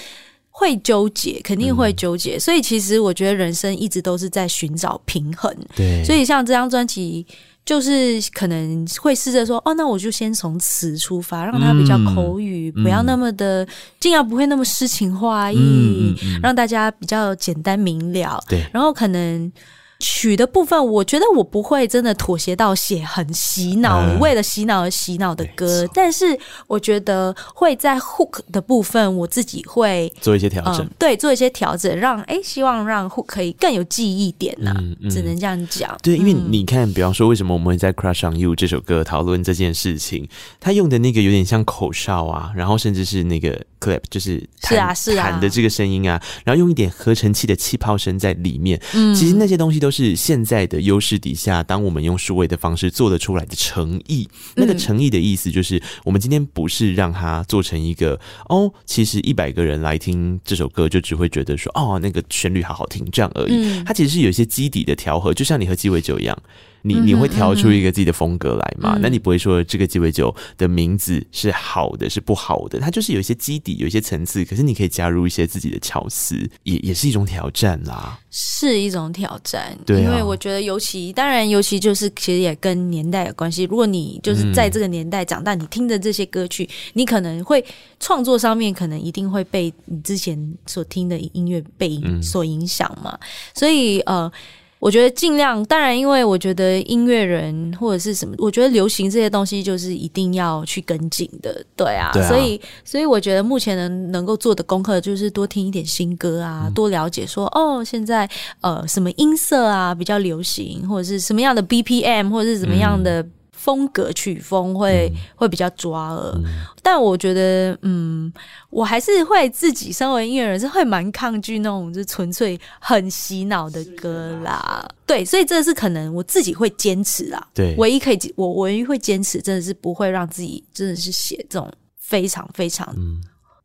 [0.59, 5.55] 会纠结，肯定会纠结，嗯、所以其实我觉得人生一直都是在寻找平衡。
[5.75, 7.23] 对，所以像这张专辑，
[7.67, 13.67] 就是可能会试着说，哦，那我就先从词出发，让它比较口语，嗯、不要那么的，
[13.99, 18.41] 尽量不会那么诗情画意，让大家比较简单明了。
[18.47, 19.51] 对，然后可能。
[19.99, 25.88] 曲的部分，我觉得我不会真的妥协到写很洗脑，嗯、为了洗脑而洗脑的歌。
[25.93, 35.97] 但是我觉得会在 hook 的部分，我自己会做一些调整、嗯，对，做一些调整，让哎、欸，希望让 hook 可以更有记忆点呐、啊，嗯嗯、只能这样讲。
[36.03, 40.29] 对，因为你看，比方说，为什么我们会在 Crush on You 这首歌讨论这件事情？
[40.60, 48.79] 他用的那个有点像口哨啊，然后甚至是那个 clap，就是是啊是啊弹的这个声音啊，然后用一点合成器的气泡声在里面。
[48.93, 49.87] 嗯，其实那些东西都。
[49.88, 54.28] 都是现在的优势底下，当我们用数位的方式做得出来的诚意。
[54.54, 58.19] 那个诚意的意思就是，我们今天不是让它做成一个
[58.50, 63.82] 哦，其实一百个人来听这首歌，就只会觉得说哦，那个旋律好好听这样而已。
[63.86, 66.38] 它其实是有一些基底的调和，就像你喝鸡尾酒一样。
[66.81, 68.93] 你你会调出一个自己的风格来嘛？
[68.95, 72.79] 嗯、那你不会说这个鸡尾酒的名字是好的，是不好的？
[72.79, 78.19] 它就是有一些基底，有一些层次，可是你可以加入一些自己的巧思，也也是一种挑战啦。
[78.29, 83.63] 是一种挑战，对、啊，因为我觉得尤其当然尤其就是其实也跟年代有关系。
[83.63, 87.63] 如果你就是在这个年代长大，嗯、你听的这些歌曲，你可能会
[87.99, 90.37] 创作上面可能一定会被你之前
[90.67, 94.31] 所听的音乐被影所影响嘛，嗯、所以呃。
[94.79, 102.11] 我觉得尽量，当然，因为我觉得音乐人或者是什么，我觉得流行这些东西就是一定要去跟进的，对啊。
[102.13, 102.27] 对啊。
[102.27, 108.29] 所以，所以我觉得目前能能够做的功课就是多听一点新歌啊，嗯、多了解说哦，现在
[108.61, 113.25] 呃什么音色啊比较流行，或者是什么样的 BPM，或者是什么样的。
[113.67, 116.45] 嗯风格曲风会、嗯、会比较抓耳，嗯、
[116.82, 118.32] 但我觉得，嗯，
[118.69, 124.88] 我还是会自己身为音乐人是会蛮抗拒那种就纯粹很洗脑的歌啦。
[125.06, 127.45] 对，所以这是可能我自己会坚持啦。
[127.53, 132.95] 对，唯一可以我唯一会坚持，真的是不会让自己真的是写这种非常非常。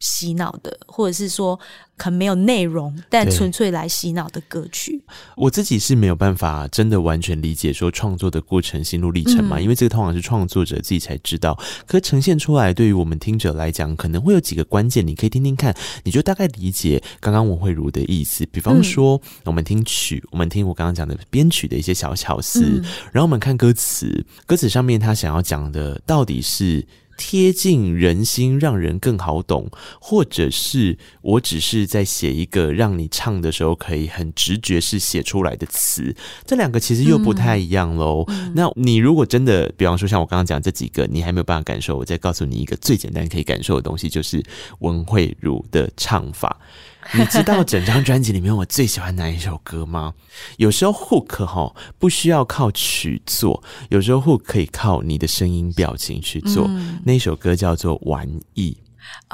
[0.02, 1.56] 嗯洗脑的，或者是说
[1.96, 5.00] 可能没有内容，但纯粹来洗脑的歌曲，
[5.36, 11.56] 我自己是没有办法真的完全理解说创作的过程、心路历程嘛，嗯、因为这个通常是创作者自己才知道。
[11.86, 18.44] 可呈现出来，对于我们听者来讲，可能会有几个关键，你可以听听看，你就大概理解刚刚文慧茹的意思。
[18.46, 26.84] 比方说，嗯、我们听曲，我们听我刚刚讲的编曲的一些小巧思，嗯、然后我们看歌词，歌词上面他想要讲的到底是。
[27.24, 38.24] 贴近人心，让人更好懂，或者是我只是在写一个让你唱的时候可以很直觉式写出来的词，这两个其实又不太一样喽。
[38.26, 44.42] 嗯、那你如果真的，比方说像我刚刚讲这几个，你还没有办法感受，我再告诉你一个最简单可以感受的东西，就是
[44.80, 46.58] 文慧茹的唱法。
[47.18, 50.14] 你知道整张专辑里面我最喜欢哪一首歌吗？
[50.56, 56.66] 有时候 hook 哈不需要靠曲做，有时候 hook 可以靠你的声音表情去做。
[56.68, 58.76] 嗯、那首歌叫做《玩意》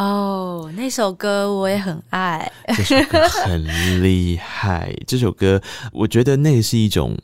[0.02, 4.94] 哦，那首歌我也很爱，这首歌很厉害。
[5.06, 5.60] 这首歌
[5.92, 7.16] 我觉得那个是一种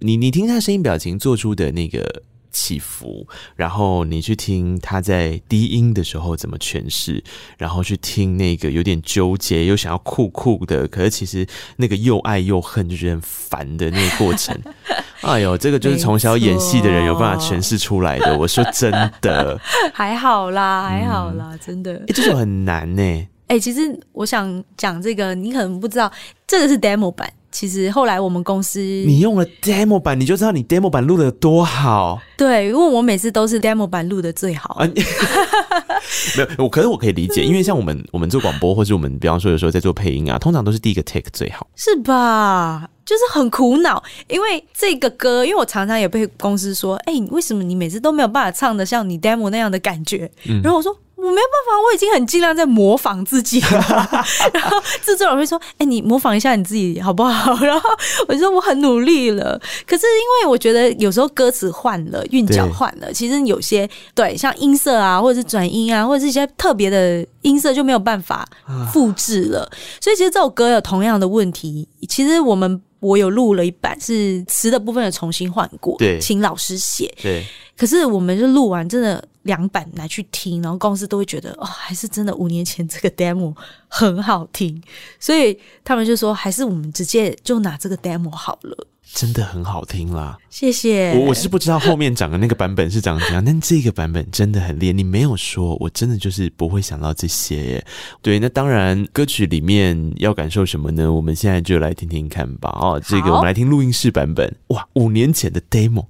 [0.00, 2.22] 你你听他声音表情做出的那个。
[2.52, 3.26] 起伏，
[3.56, 7.22] 然后你去听他在低音的时候怎么诠释，
[7.58, 11.46] 然后去听那个有点纠结又想要酷酷的，可是其实
[11.76, 14.56] 那个又爱又恨就觉得很烦的那个过程。
[15.22, 18.36] 哎呦，这个就是从小演戏的人有办法诠释出来的。
[18.36, 18.90] 我说真
[19.22, 19.58] 的，
[19.94, 21.94] 还好啦，还好啦，嗯、真的。
[21.94, 23.26] 哎，这首很难呢。
[23.46, 23.80] 哎，其实
[24.12, 26.10] 我想讲这个，你可能不知道，
[26.46, 27.32] 这个是 demo 版。
[27.52, 32.20] 其实后来我们公司，你用了 demo 版，你就知道你 demo 版录的多好。
[32.36, 34.74] 对，因为我每次都是 demo 版录的最好。
[34.80, 34.88] 啊、
[36.36, 42.88] 没有，我可是我可以理解，因为像我们我们做广播，或者我们比方说有时候在做配音啊，通常都是第一个 take 最好，是吧？
[43.04, 50.30] 就是很苦恼，因为这个歌，因为我常常也被公司说，哎、欸，为什么你每次都没有办法唱的像你 demo 那样的感觉？
[50.48, 50.96] 嗯、然后我说。
[51.22, 54.08] 我没有办法，我已经很尽量在模仿自己了。
[54.52, 57.88] 然后制作人会说：“哎、欸，你模仿一下你自己好不好？”然后
[58.26, 59.56] 我就说：“我很努力了。”
[59.86, 68.44] 可是因为我觉得有时候歌词换了，韵脚换了，其实有些对像音色啊，或者是转音啊，或者是一些特别的音色就没有办法
[68.92, 69.70] 复制了。
[70.00, 71.88] 所以其实这首歌有同样的问题。
[72.08, 77.14] 其实我们我有录了一版，是词的部分有重新换过，对，请老师写。
[77.22, 77.46] 对，
[77.78, 79.24] 可是我们就录完真的。
[79.42, 83.54] 两版来去听，然后公司都会觉得哦，还是真的五年前这个 demo
[83.88, 84.82] 很好听，
[85.18, 88.86] 所以他们就说，还是我们直接就拿这个 demo 好了。
[89.14, 91.12] 真的很好听啦，谢谢。
[91.12, 94.92] 我我是不知道后面讲的那个版本是长怎样， 但这个版本真的很厉害。
[94.92, 97.86] 你没有说，我真的就是不会想到这些耶。
[98.20, 101.12] 对，那当然歌曲里面要感受什么呢？
[101.12, 102.70] 我们现在就来听听看吧。
[102.80, 104.52] 哦，这个我们来听录音室版本。
[104.68, 106.06] 哇，五年前的 demo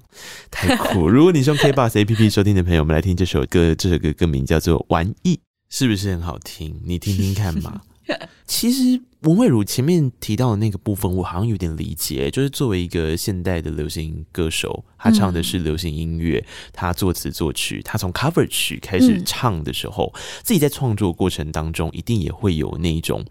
[0.51, 1.07] 太酷！
[1.11, 3.75] 如果你是用 KBox APP 收听的朋友，我们来听这首歌。
[3.75, 5.35] 这首歌歌名叫做《玩意》，
[5.69, 6.81] 是不是很好听？
[6.85, 7.81] 你听听看嘛。
[8.47, 12.31] 其实文慧茹前面提到的那个部分，我好像有点理解。
[12.31, 23.25] 就是作为一个现代的流行歌手，他唱的是流行音乐，嗯、他作词作曲，他从 cover 曲开始唱的时候，嗯、自己在创作过程当中，一定也会有那一种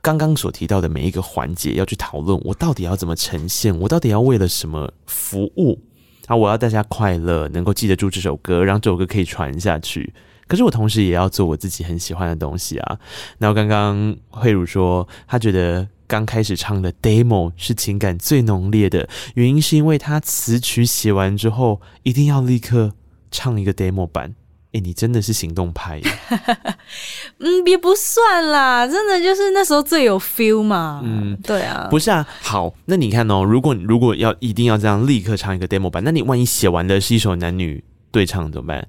[0.00, 5.80] 刚刚所提到的每一个环节要去讨论，我到底要怎么呈现，我到底要为了什么服务
[6.26, 6.36] 啊？
[6.36, 10.12] 我要大家快乐，能够记得住这首歌，让这首歌可以传下去。
[10.48, 12.98] 可是我同时也要做我自己很喜欢的东西啊。
[13.38, 22.94] 那我刚刚慧如说，她觉得刚开始唱的 demo 是情感最浓烈的，原因是因为她词曲写完之后，一定要立刻
[23.30, 24.34] 唱一个 demo 版。
[24.70, 26.04] 哎、欸，你真的是行动派耶。
[27.40, 31.00] 嗯，也不算啦，真的就是那时候最有 feel 嘛。
[31.02, 31.88] 嗯，对啊。
[31.90, 38.86] 不是啊，好，那你看哦，如果如果要一定要这样立刻唱一个 demo 版，那你万一写完的是一首男女对唱怎么办？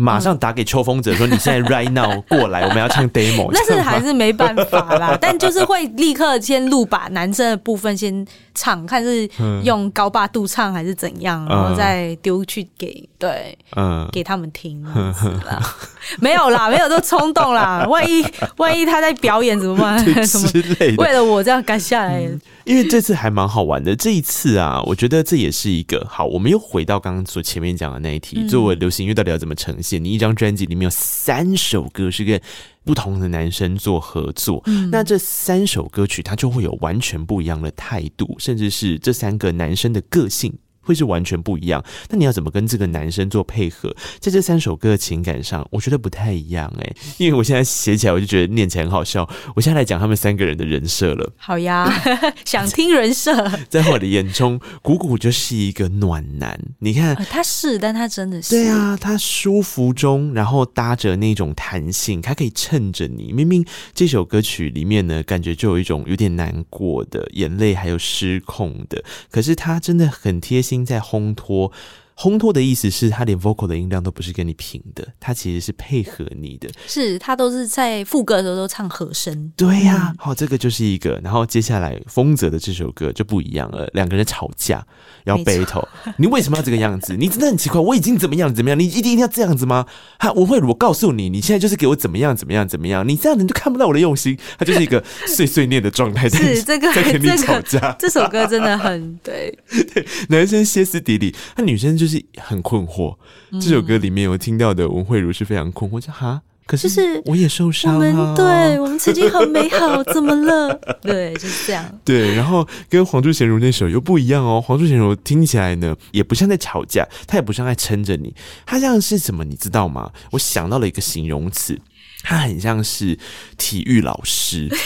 [0.00, 9.28] 马上打给秋风者说：“你现在 right now 过来，我们要唱 demo。”那是还是没办法啦， 但就是会立刻先录，把男生的部分先唱，看是
[9.62, 14.82] 用高八度唱还是怎样，然后再丢去给对，嗯，给他们听。
[16.18, 18.24] 没有啦，没有这冲动啦，万一
[18.56, 19.98] 万一他在表演怎么办？
[20.26, 21.02] 什么之类的？
[21.02, 22.20] 为了我这样赶下来。
[22.20, 26.24] 嗯因为这次还蛮好玩的，这一次啊，我觉得这也是一个好。
[26.26, 29.89] 我们又回到刚刚所前面讲的那一题，作为流行音乐到底要怎么呈现？
[29.98, 32.40] 你一张专辑里面有三首歌是跟
[32.84, 40.52] 不同的男生做合作，嗯、那这三首歌曲它就会有完全不一样的态度，甚至是这三个男生的个性。
[40.80, 43.94] 会是完全不一样，那你要怎么跟这个男生做配合？
[44.18, 46.96] 在这三首歌的情感上，我觉得不太一样哎、欸。
[47.18, 49.28] 因为我现在写起来，我就觉得念起来很好笑。
[49.54, 51.32] 我现在来讲他们三个人的人设了。
[51.36, 51.92] 好呀，
[52.44, 53.30] 想听人设。
[53.68, 56.58] 在我的眼中，鼓鼓就是一个暖男。
[56.78, 58.50] 你看，呃、他是，但他真的是。
[58.50, 63.32] 对啊，他舒服中，然后搭着那种弹性，他可以衬着你。
[63.32, 63.64] 明明
[63.94, 70.69] 这首歌曲里面呢，感觉就有一种有点难过的眼泪，还有失控的，可是他真的很贴心。
[70.70, 71.72] 心在烘托。
[72.20, 79.50] 烘托的意思是他连 vocal 的音量都不是跟你平的，他其实是配合你的，是他都是在副歌的时候都唱和声。
[79.56, 81.18] 对呀、啊，好、嗯哦，这个就是一个。
[81.24, 84.86] 然后接下来丰泽的这首歌就不一样了，两个人吵架
[85.24, 87.16] 要 battle，你为什么要这个样子？
[87.16, 89.86] 你真的很奇怪，我已经怎么样怎么样，你一定一定要这样子吗？
[90.18, 99.58] 哈，我会我告诉你，你现在就是给我怎么样怎么样怎么样，你这样你就看不到我的用心，他就是一个碎碎念的状态， 是这个在跟你吵架、这首歌真的很对，
[99.94, 103.16] 对，男生歇斯底里，那女生就是很困惑。
[103.52, 110.72] 这首歌里面有听到的文慧如是非常困惑，就哈可是就是我也受伤、啊，我们对我们曾经很美好，怎么了？
[111.02, 111.84] 对，就是这样。
[112.04, 114.62] 对，然后跟黄柱贤如那首又不一样哦。
[114.64, 118.32] 黄柱贤如听起来呢，也不像在吵架，他也不像在撑着你，
[118.64, 119.44] 他像是什么？
[119.44, 120.12] 你知道吗？
[120.30, 121.76] 我想到了一个形容词，
[122.22, 123.18] 他很像是
[123.58, 124.68] 体育老师。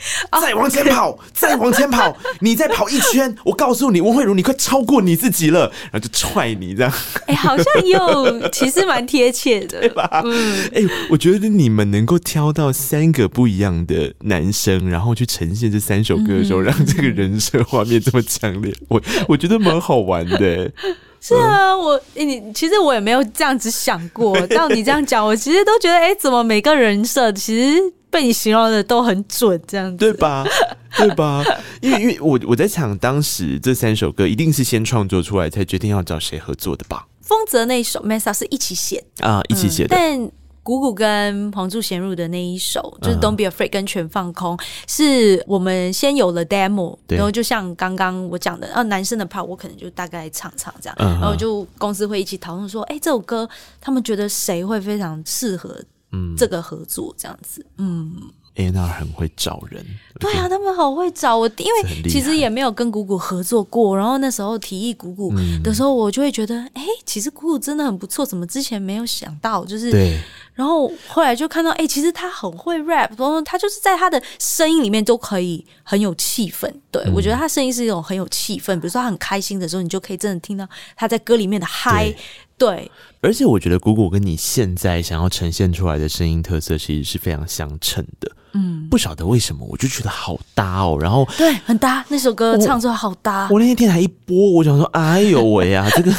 [0.40, 6.92] 再往前跑，再往前跑， 你再跑一圈，我告诉你，温慧茹，你快超过你自己了，然后就踹你这样。
[7.26, 10.22] 哎、欸，好像有， 其实蛮贴切的，对吧？
[10.24, 20.72] 嗯，哎、欸，我觉得你们能够挑到三个不一样的男生，然后去呈现这三首歌的时候，嗯、让这个人设画面这么强烈，我我觉得蛮好玩的。
[21.20, 27.92] 是啊，我你其实我也没有这样子想过，到你这样讲，我其实都觉得，哎、欸，怎么每个人设其实。
[28.10, 30.44] 被你形容的都很准，这样子对吧？
[30.96, 31.44] 对吧？
[31.80, 37.06] 因为因为我我在想，当时这三首歌一定是先创作出来，才决定要找谁合作的吧？
[37.20, 39.94] 丰泽那一首《Messa》是一起写啊，一起写的。
[39.94, 40.30] 嗯、但
[40.64, 44.56] 鼓鼓跟黄柱贤入的那一首，就是《Don't Be Afraid》跟《全放空》，
[44.88, 53.48] 是我们先有了 demo，然后就像刚刚我讲的，啊，男生的 part 我可能就大概唱唱这样，然后就公司会一起讨论说，哎、欸，这首歌
[53.80, 55.80] 他们觉得谁会非常适合。
[56.12, 58.12] 嗯，这个合作这样子，嗯
[58.56, 59.84] ，A&R 很会找人，
[60.18, 65.32] 对啊，他们好会找我，因为其实也没有跟谷谷合作过，然后那时候提议谷谷
[65.62, 69.64] 的时候，我就会觉得，哎、嗯，其实谷谷真的很不错，怎么之前没有想到？
[69.64, 70.20] 就是，对，
[70.54, 82.12] 然后后来就看到，哎，其实他很会 rap，然后他就是在他的声音里面都可以很有气氛，对、嗯、我觉得他声音是一种很有气氛，比如说他很开心的时候，你就可以真的听到他在歌里面的嗨。
[82.60, 82.90] 对，
[83.22, 88.30] 而且我觉得姑姑跟你现在想要呈现出来的声音特色，其实是非常相称的。
[88.52, 90.98] 嗯，不晓得为什么，我就觉得好搭哦。
[91.00, 93.48] 然后对，很搭，那首歌唱出来好搭。
[93.48, 96.12] 我，我那天电台一播，我想说，哎呦喂啊，这个。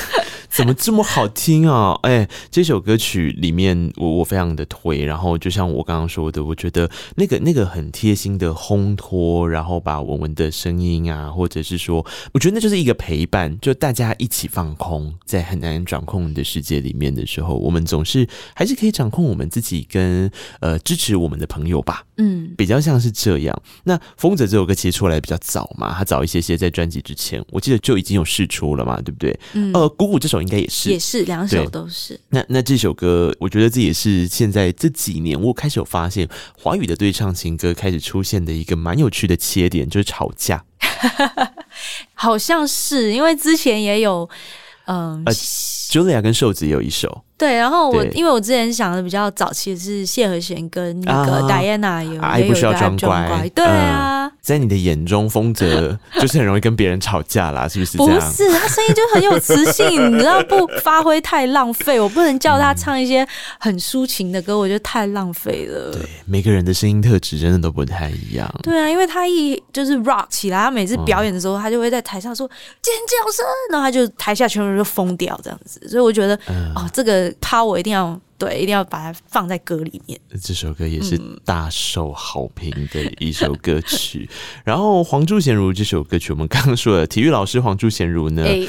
[0.52, 1.98] 怎么这么好听啊！
[2.04, 20.30] 哎、欸，这首歌曲里面我我非常的推，然后就像我刚刚说的，我觉得那个那个很贴心的烘托，然后把文文的声音啊，或者是说，我觉得那就是一个陪伴，就大家一起放空，在很难掌控的世界里面的时候，我们总是还是可以掌控我们自己跟
[20.60, 22.04] 呃支持我们的朋友吧。
[22.18, 23.62] 嗯，比较像是这样。
[23.86, 29.40] 那风泽这首歌其实出来比较早嘛，他早一些些在专辑之前，我记得就已经有试出了嘛，对不对？
[29.54, 30.41] 嗯，呃，鼓鼓这首。
[30.42, 32.20] 应该也是，也是两首都是。
[32.30, 36.28] 那那这首歌，我觉得这也是现在这几年我开始有发现，
[36.58, 40.64] 华语的对唱情歌开始出现的一个蛮有趣的切点，就是吵架。
[42.14, 44.30] 好像是因为之前也有，
[44.86, 47.24] 嗯、呃，Julia 跟瘦子也有一首。
[47.38, 57.98] 对，然后我因为我之前想的比较早期的是谢和弦跟那个 Diana 有，也有一个装乖，对啊、嗯，在你的眼中，丰泽 就是很容易跟别人吵架啦，是不是？
[57.98, 63.26] 不是，他声音就很有磁性，你知道不发挥太浪费，我不能叫他唱一些
[63.60, 65.92] 很抒情的歌，我觉得太浪费了。
[65.92, 68.52] 对，每个人的声音特质真的都不太一样。
[68.64, 72.48] 对啊，因为他一就是 rock 起来，他每次表演的时候，他就会在台上说
[72.82, 77.32] 尖叫声，然后他就台下全部人就疯掉这样子，所以我觉得、嗯、哦，这个。
[77.40, 80.20] 他我一定要对，一定要把它放在歌里面。
[80.42, 81.16] 这首歌也是
[81.46, 84.28] 大受好评的一首歌曲。
[84.32, 88.62] 嗯、然后黄柱贤如这首歌曲，我们刚刚说的体育老师黄柱贤如呢，欸、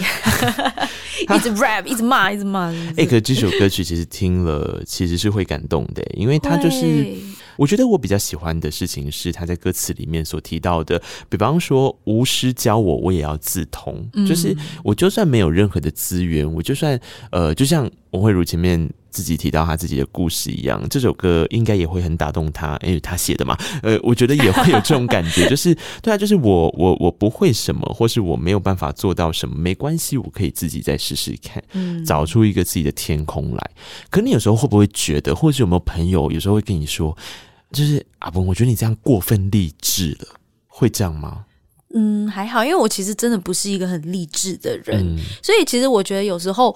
[1.34, 2.70] 一直 rap，一直骂，一直骂。
[2.70, 7.16] 哎、欸，可这首歌曲其实听了其实是会感动的，因为他就是。
[7.58, 14.08] 我觉得我比较喜欢的事情是他在歌词里面所提到的，比方说无师教我，我也要自通。
[14.14, 16.98] 嗯、就是我就算没有任何的资源，我就算
[17.30, 23.56] 呃，就像文慧如前面自己提到他自己的故事一样，这首歌应该也会很打动他，因为他写的嘛。
[23.82, 33.70] 呃，我觉得也会有这种感觉，就是 对啊，就是我我我不会什么，或是我没有办法做到什么，没关系，我可以自己再试试看，嗯，找出一个自己的天空来。
[34.10, 37.16] 可你有时候会不会觉得，或是有没有朋友有时候会跟你说？
[37.72, 40.28] 就是阿文，我觉得你这样过分励志了，
[40.66, 41.46] 会这样吗？
[41.94, 46.74] 嗯，还好，因为我其实真的不是一个很励志的人，嗯，所以其实我觉得有时候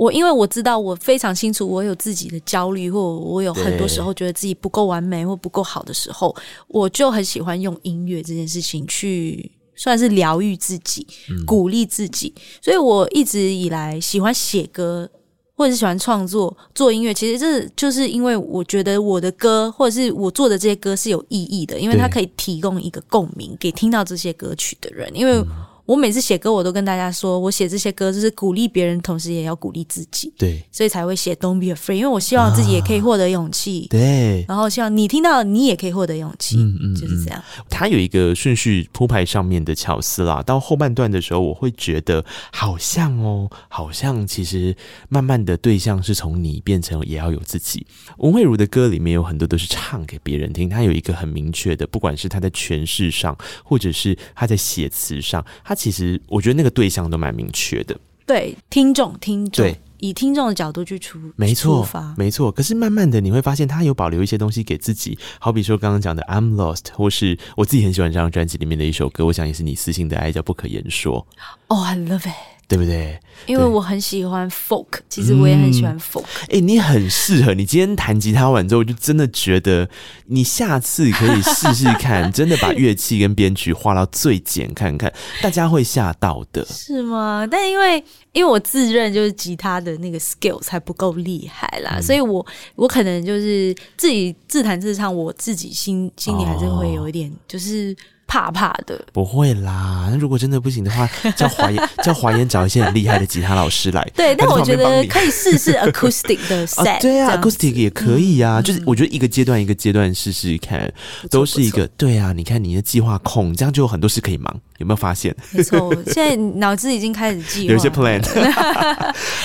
[0.00, 6.34] 我因为我知道我非常清楚我有自己的焦虑，或我有很多时候觉得自己不够完美或不够好的时候，
[6.68, 15.10] 我就很喜欢用音乐这件事情去算是疗愈自己，嗯，鼓励自己，所以我一直以来喜欢写歌。
[15.56, 25.10] 或者是喜欢创作做音乐，其实这就是因为我觉得我的歌或者是我做的这些歌是有意义的，因为它可以提供一个共鸣给听到这些歌曲的人。
[25.14, 25.44] 因为
[25.90, 30.32] 我每次写歌，我都跟大家说，我写这些歌就是鼓励别人，同时也要鼓励自己。
[30.38, 33.88] 对，所以才会写 Don't be afraid，因为我希望自己也可以获得勇气。
[33.88, 36.58] 啊、对，然后希望你听到，你也可以获得勇气。
[36.58, 37.42] 嗯嗯，就是这样。
[37.68, 40.40] 它有一个顺序铺排上面的巧思啦。
[40.44, 44.76] 到后半段的时候，我会觉得好像哦，好像其实
[45.08, 47.84] 慢慢的对象是从你变成也要有自己。
[48.18, 57.98] 文慧茹的歌里面有很多都是唱给别人听，她有一个很明确的，不管是他在诠释上，或者是他在写词上，他其实我觉得那个对象都蛮明确的。
[58.26, 62.52] 对，听众，听众，对，以听众的角度去出，没错，没错。
[62.52, 71.26] 可是慢慢的你会发现，他有保留一些东西给自己，好比说刚刚讲的《I'm Lost》，或是我自己很喜欢这张专辑里面的一首歌，我想也是你私信的爱，叫《不可言说》。
[71.68, 72.59] Oh, I love it.
[72.70, 73.18] 对不对？
[73.46, 76.22] 因为我很喜欢 folk，其实我也很喜欢 folk。
[76.42, 77.52] 哎、嗯欸，你很适合。
[77.52, 79.88] 你今天弹吉他完之后，我就真的觉得
[80.26, 85.12] 你下次可以试试看， 真的把乐器跟编曲画到最简，看看
[85.42, 86.64] 大家会吓到的。
[86.66, 87.44] 是吗？
[87.50, 87.96] 但因为
[88.30, 92.46] 因为我自认就是吉他的那个 skills 还不够厉害啦，嗯、所以我
[92.76, 97.96] 我可能就是自己自弹自唱，我自己心心里还是会有一点就是。
[98.30, 100.06] 怕怕的，不会啦。
[100.08, 104.08] 那如果真的不行的话， 叫华研叫华研找一些很厉害的吉他老师来。
[104.14, 106.88] 对，但我觉得可以试试 acoustic 的 set。
[106.88, 108.60] 啊对啊，acoustic 也可以啊。
[108.60, 110.92] 嗯、就是我觉得一个阶段一个阶段试试看，
[111.28, 112.32] 都是一个对啊。
[112.32, 114.60] 你看你的计划控，这样就有很多事可以忙。
[114.78, 115.34] 有没有发现？
[115.50, 118.22] 没错，现在脑子已经开始计划， 有一些 plan。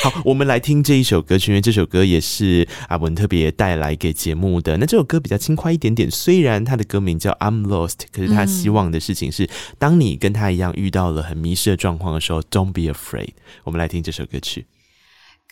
[0.04, 4.78] 好，我们来听这一首歌曲，因为这首歌也是阿文特别带来给节目的。
[4.78, 13.34] 那这首歌比较轻快一点点，虽然它的歌名叫 I'm Lost，可是他希望的事情是，当你跟他一样遇到了很迷失的状况的时候，Don't be afraid。
[13.64, 14.66] 我们来听这首歌曲。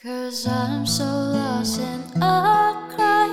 [0.03, 3.29] Cause I'm so lost and I cry，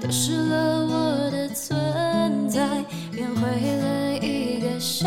[0.00, 3.42] 都失了我的存在，变回
[3.76, 5.04] 了一个小。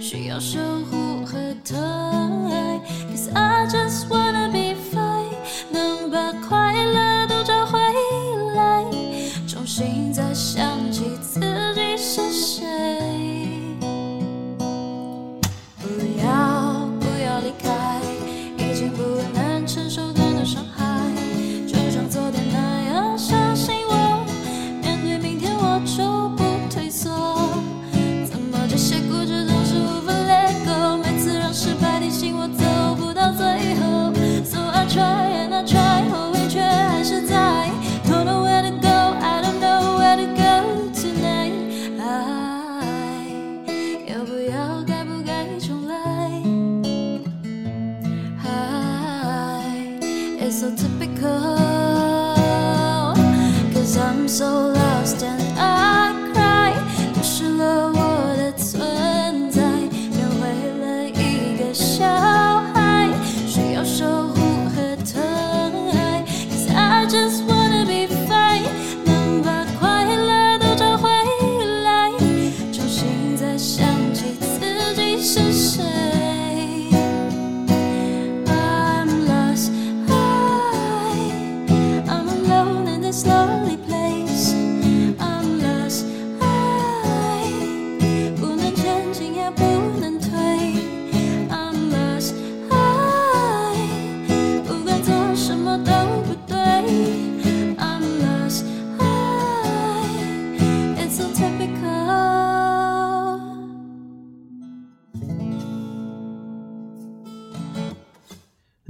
[0.00, 0.58] 需要守
[0.90, 2.80] 护和疼爱
[3.14, 5.36] ，Cause I just wanna be fine，
[5.70, 7.78] 能把快乐都找回
[8.56, 8.84] 来，
[9.46, 10.89] 重新再想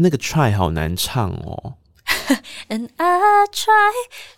[0.00, 1.74] 那个 try 好难唱哦。
[2.68, 3.06] And I
[3.52, 3.92] try，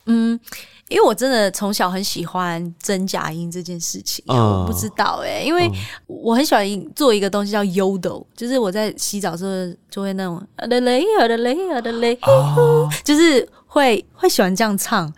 [0.06, 0.40] 嗯，
[0.88, 5.70] 因为我真的从小很喜欢真假音这件事情，我不知道哎、欸，因为
[6.06, 12.18] 我很喜欢做一个东西叫 Yodel，就是我在洗澡的时候就会那种啊的嘞啊的嘞啊的嘞，
[13.04, 13.48] 就是。
[13.72, 15.10] 会会喜欢这样唱，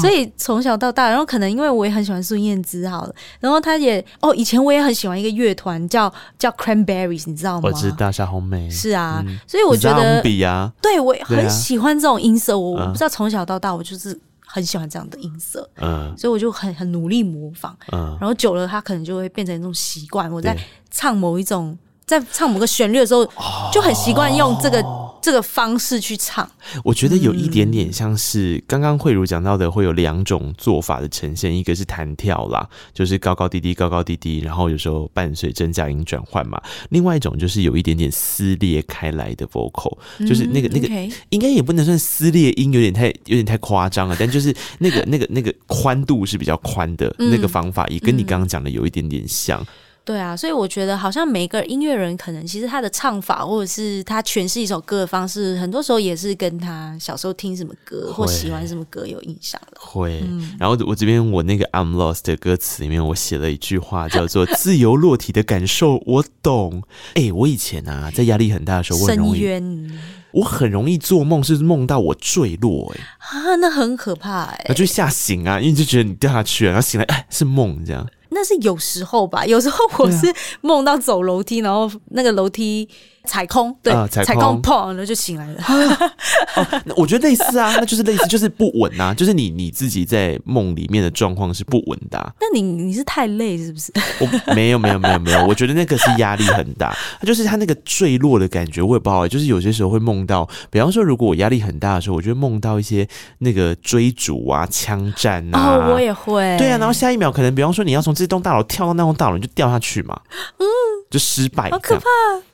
[0.00, 7.68] 所以从小到大，然后可能因为我也很喜欢孙燕姿，好了，然后他也哦，以前我也很喜欢一个乐团叫叫 Cranberries，你知道吗？
[7.70, 20.56] 我知道，小红梅是啊，嗯、所以我觉得比啊，对我很喜欢这种音色，我、啊、我不知道从小到大我就是很喜欢这样的音色，嗯，所以我就很很努力模仿，嗯，然后久了它可能就会变成一种习惯，我在
[20.90, 21.76] 唱某一种。
[22.06, 23.22] 在唱某个旋律的时候，
[23.70, 25.07] 就很习惯用这个、oh.
[25.20, 26.48] 这个方式去唱。
[26.84, 36.60] 我觉得有一点点像是刚刚慧茹讲到的，会有两种做法的呈现，一个是弹跳啦，就是高高低低、高高低低，然后有时候伴随真假音转换嘛。
[36.90, 41.12] 另外一种就是有一点点撕裂开来的 vocal，就是那个、嗯、那个 okay.
[41.30, 49.64] 应该也不能算撕裂音，有点太有点太夸张了，但就是 那个那个那个宽度是比较宽的那个方法，也跟你刚刚讲的有一点点像。
[50.08, 59.76] 对啊，所以我觉得好像每个音乐人可能其实他的唱法或者是他诠释一首歌的方式，很多时候也是跟他小时候听什么歌或喜欢什么歌有影响的。
[59.78, 60.24] 会，
[60.58, 66.82] 然后我这边我那个 I'm Lost 的歌词里面，我写了一句话叫做“自由落体的感受，我懂”。
[67.12, 69.98] 哎，我以前啊，在压力很大的时候，我很容易，深渊，
[70.30, 78.08] 我很容易做梦，是梦到我坠落，哎啊，那很可怕，哎，那就吓醒啊，因为就觉得你掉下去了，然后醒来，哎，是梦这样。
[78.30, 82.88] 那是有时候吧，有时候我是梦到走楼梯，然后那个楼梯。
[83.24, 85.60] 踩空，对，呃、踩空，砰，然后就醒来了。
[86.56, 86.66] 哦，
[86.96, 92.32] 我觉得类似啊，那就是类似，就是不稳啊， 就是你你自己在梦里面的状况是不稳的，啊。
[92.40, 93.92] 那你你是太累是不是？
[94.20, 99.28] 我没有没有没有没有，我觉得那个是压力很大， 就是他那个坠落的感觉，我也不好。
[99.28, 103.06] 就是有些时候会梦到，比方说，如果我压力很大的时候，我就会梦到一些
[103.40, 105.76] 那个追逐啊、枪战啊。
[105.76, 106.56] 哦，我也会。
[106.56, 110.20] 对啊，然后下一秒可能，比方说你要从这栋大楼跳到那栋大楼，你就掉下去嘛。
[110.58, 110.66] 嗯。
[111.10, 112.04] 就失败，好可怕。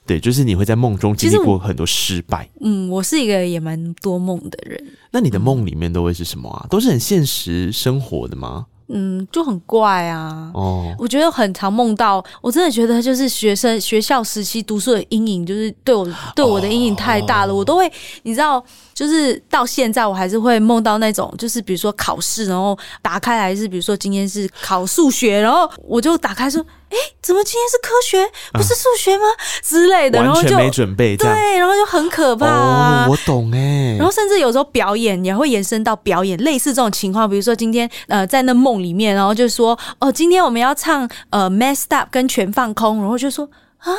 [0.07, 2.49] 对，就是你会在梦中经历过很多失败。
[2.61, 4.81] 嗯，我是一个也蛮多梦的人。
[5.11, 6.61] 那你的梦里面都会是什么啊？
[6.65, 8.67] 嗯、都是很现实生活的吗？
[8.89, 10.53] 嗯，就很怪啊。
[10.55, 16.07] 哦，我觉得很常梦到，我真的觉得就是学生学校时期读书的阴影，就是对我
[16.37, 17.53] 对我的阴影太大了。
[17.53, 17.91] 哦、我都会，
[18.23, 18.65] 你知道，
[18.95, 26.65] 就是到现在我还是会梦到那种，就是比如说考试，然后打开来是比如说今天是考数学，然后我就打开说。
[26.91, 29.25] 哎，怎么今天是科学，不是数学吗？
[29.25, 29.35] 啊、
[29.65, 31.27] 之类的，然后就没准备，对，
[31.59, 33.07] 然后就很可怕、啊。
[33.09, 33.97] 哦，我懂哎。
[33.97, 37.29] 然后甚至有时候表演也会延伸到表演，类似这种情况。
[37.29, 43.91] 比如说今天呃在那梦里面，然后就说哦，今天我们要唱呃 Messed Up 跟全放空，然后就说啊，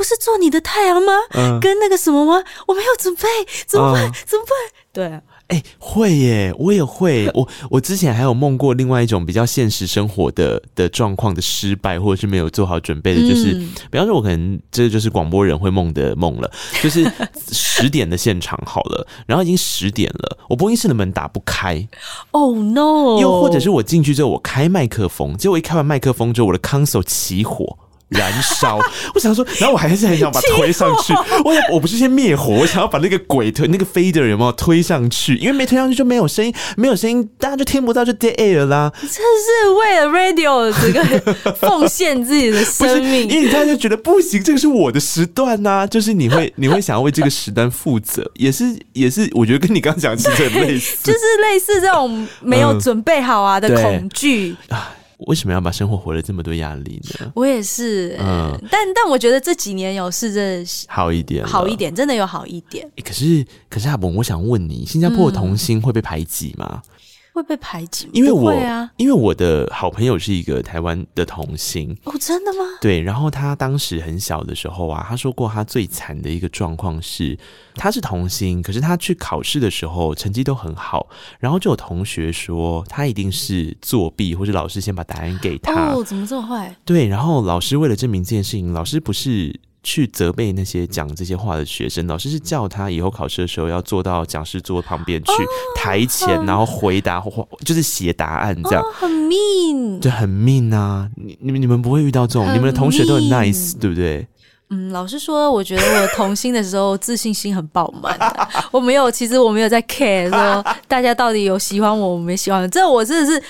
[0.00, 1.12] 不是做你的太阳吗？
[1.32, 2.42] 嗯、跟那个什么吗？
[2.66, 3.22] 我没有准备，
[3.66, 4.08] 怎么办？
[4.08, 4.54] 嗯、怎么办？
[4.94, 5.20] 对。
[5.48, 7.28] 哎、欸，会耶，我也会。
[7.34, 16.50] 我我之前还有梦过另外一种比较现实生活的的状况的失败，或者是没有做好准备的，就是，嗯、比方说，我可能这就是广播人会梦的梦了，
[16.82, 17.04] 就是
[17.52, 21.86] 十点的现场好了，然后已经十点了，我播音室的门打不开
[22.30, 23.20] ，Oh no！
[23.20, 27.76] 又或者是我进去之后，我开麦克风，结果一开完麦克风之后，我的 console 起火。
[28.10, 28.78] 燃烧！
[29.14, 31.12] 我想说，然后我还是很想把它推上去。
[31.44, 35.36] 我想，我不是先灭火，我想要把那个鬼推那个 fader 有没有推上去？
[35.36, 38.92] 因为没推上去就没有声音，没有声音大家就听不到，就 dead air 啦。
[39.00, 54.56] 这是为了 radio 这个奉献自己的生命，因为大家就觉得不行，这个是我的时段呐、啊，就是你会 你会想要为这个时段负责，也是也是，我觉得跟你刚刚讲其实很类似， 就是类似这种没有准备好啊的恐惧。
[54.68, 54.78] 嗯
[55.26, 57.32] 为什么要把生活活得这么多压力呢？
[57.34, 62.88] 我也是，嗯，但但我觉得这几年有试着好一点，好一点，真的有好一点。
[62.96, 66.82] 欸、可是，可是阿鹏，我想问你，新加坡的童星会被排挤吗？
[66.84, 66.99] 嗯
[67.32, 68.08] 会被排挤？
[68.12, 72.64] 因为我啊，因为我的好朋友是一个台湾的童星哦，真的吗？
[72.80, 77.38] 对，然后他当时很小的时候啊，他说过他最惨的一个状况是，
[77.74, 81.08] 他是童星，可是他去考试的时候成绩都很好，
[81.38, 85.92] 然后就有同学说他一定是作弊，或者老师先把答案给他。
[85.92, 86.76] 哦，怎么这么坏？
[86.84, 89.60] 对，然后老师为了证明这件事情，老师不是。
[89.82, 95.32] 去责备那些讲这些话的学生，老师是叫他以后考试的时候要坐到讲师桌旁边去，
[95.74, 101.08] 台前，然后回答或就是写答案这样，很 mean，就很 mean 啊！
[101.16, 104.26] 你你们你们不会遇到这种，你们的同学都很 nice，对不对？
[104.68, 108.16] 嗯，老师说，我觉得我童心的时候自信心很饱满，
[108.70, 113.42] 我没有，其实我没有在 care 说大家到底有喜欢我，我没喜欢，这我真的是。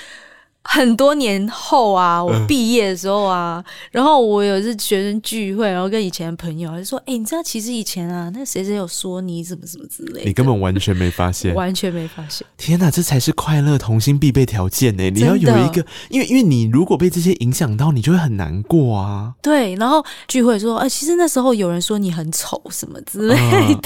[0.63, 12.45] 很多年后啊，我毕业的时候啊，嗯、然后我有一次学生聚会，然后跟以前的朋友就说：“哎、欸，你知道其实以前啊，那谁谁有说你什么什么之类的。”你根本完全没发现，完全没发现。
[12.57, 15.09] 天哪，这才是快乐童心必备条件呢！
[15.09, 19.33] 你要有一个，因为因为你如果被这些影响到，你就会很难过啊。
[19.41, 23.35] 对，然后聚会说：“哎、呃，其实那时候有人说你很丑什么之类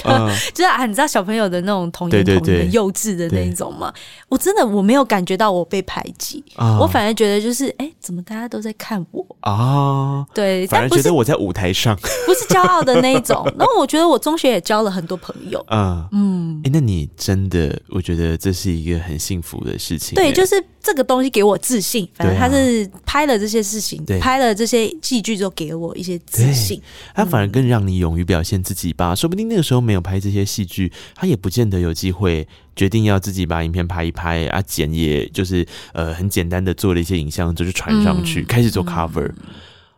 [0.03, 3.93] 的， 就是啊，你知道小朋友的那种童言童语，很幼稚的那一种嘛。
[4.28, 6.43] 我真的我没有感觉到我被排挤。
[6.55, 10.26] 啊”我反而觉得就是，哎，怎么大家都在看我啊？
[10.34, 11.95] 对，反而觉得我在舞台上，
[12.26, 13.45] 不是骄傲的那一种。
[13.57, 15.63] 然后我觉得我中学也交了很多朋友。
[15.70, 20.16] 嗯嗯，哎，那你真的，我觉得这是一个很幸福的事情。
[20.16, 22.07] 对，就是这个东西给我自信。
[22.16, 26.82] 反正他是拍了这些事情，拍了这些戏剧，就给我一些自信。
[27.13, 29.16] 他反而更让你勇于表现自己吧。
[29.16, 32.47] 说不定那个时候没有拍这些戏剧，他也不见得有机会。
[32.76, 39.32] 决定要自己把影片拍一拍啊，剪也就是呃很简单的做了一些影像，就是传上去，嗯、开始做 cover。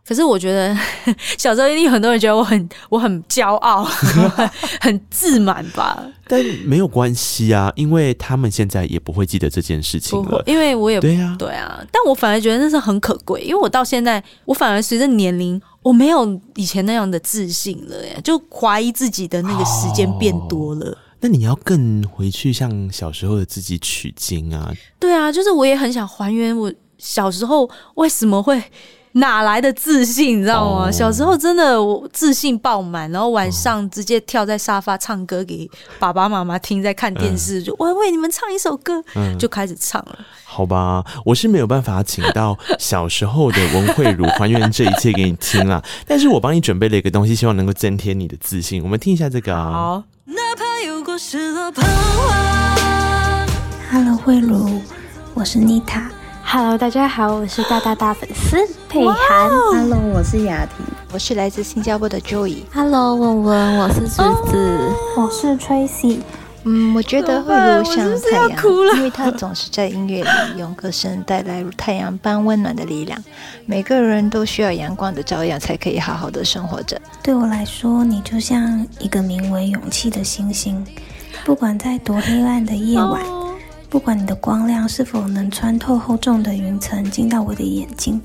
[0.08, 0.74] 可是我觉得
[1.38, 4.50] 小时候一定很多人觉得我很我很骄傲，很，
[4.80, 6.02] 很自满吧。
[6.26, 10.42] 但没有关系啊，因为他们现在也不会记得这件事情了。
[10.46, 11.84] 因为我也对啊，对啊。
[11.92, 20.86] 但我反而觉得那是很可贵，因为我到现在，我反而随着年龄，我没有以前那样的自信了耶，就怀疑自己的那个时间变多了。
[20.92, 20.98] 哦。
[21.28, 24.74] 那你要更回去向小时候的自己取经啊。
[24.98, 28.64] 对啊，就是我也很想还原我小时候为什么会。
[29.14, 30.94] 哪来的自信，你知道吗？Oh.
[30.94, 35.68] 小时候真的我自信爆满，然后晚上直接跳在沙发唱歌给
[35.98, 40.20] 爸爸妈妈听，在看电视，嗯、就我为你们唱一首歌，嗯、就开始唱了。
[40.44, 48.84] 好吧，我是没有办法请到小时候的文慧茹还原这一切给你听啦，但是我帮你准备了一个东西，希望能够增添你的自信。
[48.84, 49.72] 我们听一下这个啊。
[49.72, 50.04] 好。
[53.92, 54.80] Hello，慧茹，
[55.34, 56.12] 我是妮塔。
[56.46, 58.56] Hello，大家好，我是大大大粉丝
[58.88, 59.50] 佩涵。
[59.50, 62.66] Hello，我是雅婷，我是来自新加坡的 Joey。
[62.72, 66.20] Hello，文文，我是橘子，我是 Tracy。
[66.68, 73.18] 嗯，我觉得会如像太阳，因为它总是在音乐里用歌声带来如太阳般温暖的力量。
[73.66, 77.02] 每个人都需要阳光的照耀，才可以好好的生活着。
[77.24, 80.86] 对我来说，你就像一个名为勇气的星星，
[81.46, 83.24] 不管在多黑暗的夜晚。
[83.24, 83.48] Oh.
[83.90, 88.22] 不管你的光亮是否能穿透厚重的云层进到我的眼睛，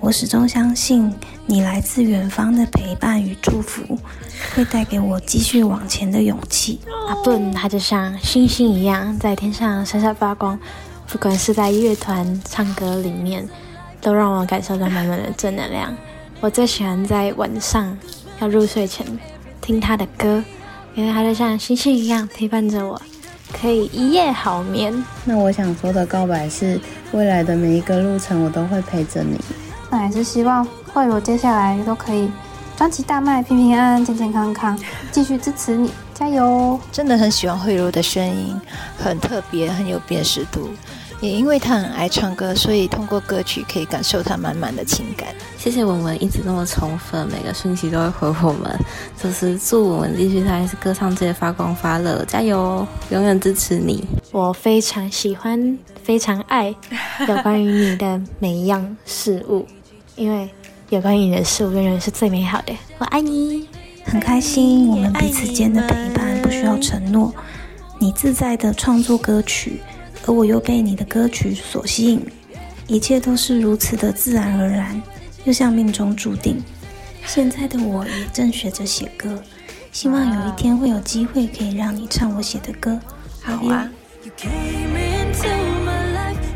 [0.00, 1.12] 我始终相信
[1.44, 3.98] 你来自远方的陪伴与祝福，
[4.54, 6.80] 会带给我继续往前的勇气。
[7.06, 10.58] 阿笨，他就像星星一样在天上闪闪发光，
[11.06, 13.46] 不管是在乐团唱歌里面，
[14.00, 15.94] 都让我感受到满满的正能量。
[16.40, 17.96] 我最喜欢在晚上
[18.40, 19.06] 要入睡前
[19.60, 20.42] 听他的歌，
[20.94, 23.00] 因为他就像星星一样陪伴着我。
[23.52, 25.04] 可以一夜好眠。
[25.24, 26.80] 那我想说的告白是，
[27.12, 29.38] 未来的每一个路程，我都会陪着你。
[29.90, 32.30] 那也是希望慧茹接下来都可以
[32.76, 34.78] 专辑大卖，平平安安，健健康康，
[35.12, 36.78] 继续支持你，加油！
[36.90, 38.58] 真的很喜欢慧茹的声音，
[38.96, 40.70] 很特别，很有辨识度。
[41.20, 45.28] 也因为她很爱唱歌，所以通过歌曲可以感受她满满的情感。
[45.58, 48.74] 谢谢文文一直那么宠粉，每个讯息都会回我们，
[49.22, 54.02] 就是祝文文继续在歌唱界发光发热，加油，永远支持你。
[54.32, 56.74] 我非常喜欢，非常爱
[57.28, 59.66] 有关于你的每一样事物，
[60.20, 60.46] 因为
[60.90, 62.76] 有关于你的事我永远是最美好的。
[62.98, 63.66] 我爱你，
[64.04, 67.32] 很开心我们彼此间的陪伴不需要承诺，
[67.98, 69.80] 你自在的创作歌曲。
[70.26, 72.22] 而我又被你的歌曲所吸引，
[72.86, 75.00] 一切都是如此的自然而然，
[75.44, 76.62] 又像命中注定。
[77.24, 79.42] 现在的我也正学着写歌，
[79.90, 83.00] 希望有一天会有机会可以让你唱我写的歌。
[83.40, 83.88] 好啊。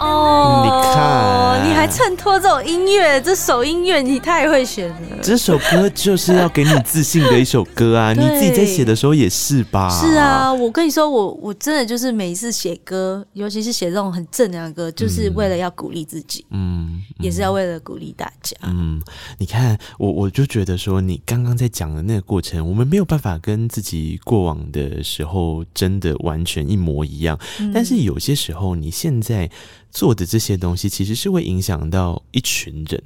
[0.05, 4.97] 哦，你看，你还衬托这种音乐，这首音乐你太会选了。
[5.23, 8.13] 这首歌就是要给你自信的一首歌啊！
[8.15, 9.89] 你自己在写的时候也是吧？
[9.89, 18.57] 是啊，我跟你说，我我真的就是每一次写歌，尤其是写这种很正能量的歌，就是为了要鼓励自己，嗯，也是要为了鼓励大家。
[18.63, 19.01] 嗯，
[19.39, 29.51] 你看，我我就觉得说，你刚刚在讲的那个过程，我们没有办法跟自己过往的时候真的完全一模一样，嗯，但是有些时候，你现在。
[29.95, 33.03] 做的这些东西其实是会影响到一群人，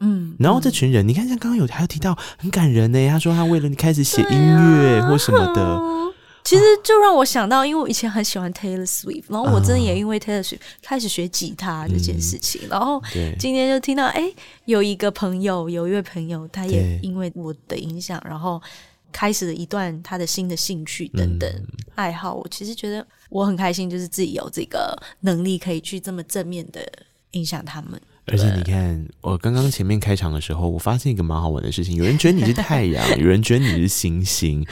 [0.00, 5.80] 嗯，然后这群人，嗯、你看像刚刚有还有提到很感人呢，他说他为了你开始写音乐或什么的，啊、
[6.44, 13.02] 其实就让我想到，因为我以前很喜欢 Taylor Swift，然后我真的也因为 Taylor Swift 开始学吉他这件事情，嗯、然后
[13.38, 14.30] 今天就听到哎，
[14.66, 18.62] 有一个朋友，有一位朋友，他也因为我的影响，然后。
[19.12, 26.80] 开始了一段他的新的兴趣等等、嗯、爱好，我其实觉得我很开心，就是自己有这个能力可以去这么正面的
[27.32, 28.00] 影响他们。
[28.28, 34.66] 而且你看，我刚刚前面开场的时候，我发现一个蛮好玩的事情：有人觉得你是太阳， 有人觉得你是星星，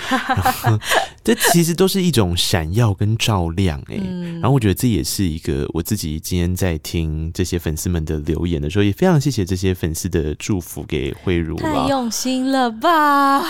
[1.22, 4.02] 这其实都是一种闪耀跟照亮哎、欸。
[4.04, 13.40] 嗯、然后我觉得这也是一个我自己今天在听这些粉丝们的留言的时候，也非常谢谢这些粉丝的祝福给慧如，太用心了吧！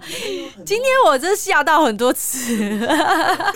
[0.64, 2.56] 今天我真吓到很多次，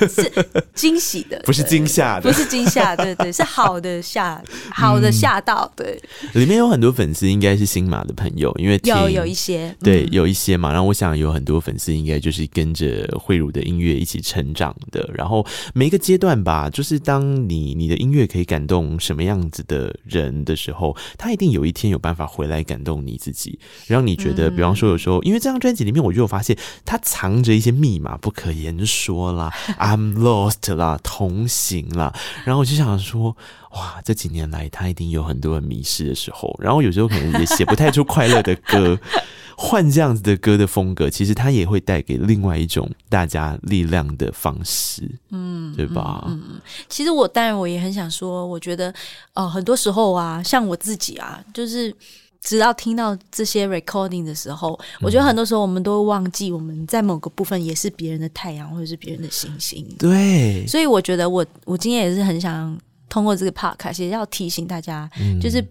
[0.06, 0.30] 是
[0.74, 5.93] 惊喜的，不是惊吓的，不是惊吓，对对，是好的吓，好的吓到，对。
[6.32, 10.72] 里面有很多粉丝，应该是新马的朋友，因为有有一些，对，有一些嘛。
[10.72, 15.08] 然后我想有很多粉丝，应该就是跟着慧茹的音乐一起成长的。
[15.14, 32.12] 然后每一个阶段吧，就是当你你的音乐可以感动什么样子的人的时候，他一定有一天有办法回来感动你自己，让你觉得，比方说有时候，因为这张专辑里面，我就有发现他藏着一些密码不可言说啦，I'm lost 啦，同行啦。
[32.44, 33.36] 然后我就想说。
[33.74, 38.98] 哇，这几年来他一定有很多很迷失的时候，然后有时候可能也写不太出快乐的歌。
[39.56, 46.24] 换这样子的歌的风格，其实它也会带给另外一种大家力量的方式，嗯，对吧？
[46.26, 48.90] 嗯，嗯，其实我当然我也很想说，我觉得
[49.34, 51.94] 哦、呃，很多时候啊，像我自己啊，就是
[52.40, 59.86] 直到听到这些 recording 的时候，我觉得很多时候我们都会忘记我们在某个部分也是别人的太阳，或者是别人的星星。
[59.96, 62.76] 对，所以我觉得我我今天也是很想
[63.08, 65.64] 通过这个 podcast 也要提醒大家，嗯、就是。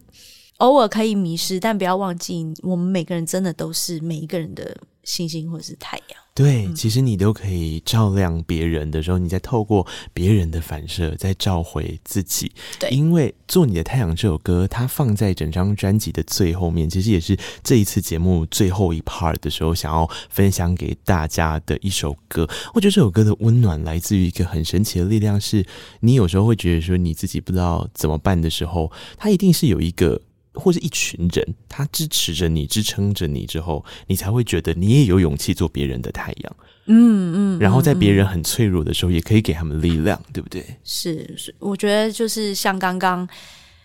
[0.58, 6.23] 偶尔可以迷失，但不要忘记，我们每个人真的都是每一个人的星星或者是太阳。
[6.36, 12.52] 对，其实你都可以照亮别人的时候，你再透过别人的反射，再照回自己。
[12.80, 22.50] 对，因为《做你的太阳》这首歌，它放在整张专辑的最后面，其实也是这一次节目最后一 part 的时候，想要分享给大家的一首歌。
[22.74, 25.64] 我觉得这首歌的温暖来自于一个很神奇的力量，是
[26.00, 30.20] 你有时候会觉得说你自己不知道怎么办的时候，它一定是有一个。
[30.54, 36.56] 或是一群人，他支持着你，支撑着你之后，你才会觉得你也有勇气做别人的太阳。
[36.86, 40.64] 嗯嗯，然后在别人很脆弱的时候，也可以给他们力量，对不对？
[40.84, 43.28] 是是，我觉得就是像刚刚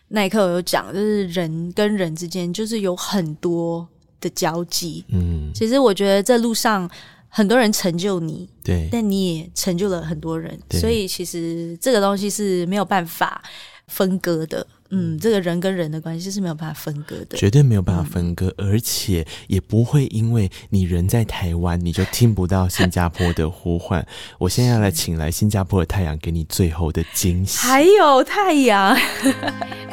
[0.09, 3.87] 那一刻我有讲，就是人跟人之间就是有很多
[4.21, 5.05] 的交集。
[5.09, 6.91] 嗯，其实我觉得在路上
[7.29, 13.43] 很多人成就你，对，但你也成就了很多人，所以其实这个东西是没有办法
[13.87, 14.67] 分割的。
[14.91, 24.07] 嗯，这个人跟人的关系是没有办法分割的，绝对没有办法分割，嗯、而且也不会因为你人在台湾，你就听不到新加坡的呼唤。
[24.39, 27.59] 我现在要来请来新加坡的太阳，给你最后的惊喜。
[27.59, 28.97] 还有太阳，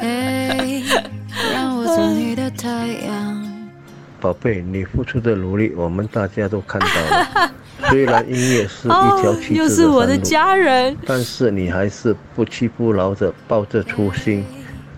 [1.52, 3.44] 让我做你的太阳。
[4.18, 7.52] 宝贝，你付出的努力，我们大家都看到了。
[7.90, 8.90] 虽然音乐是一
[9.20, 14.42] 条曲折的山路，哦、我的家人，但是你还是不屈不挠的，抱着初心。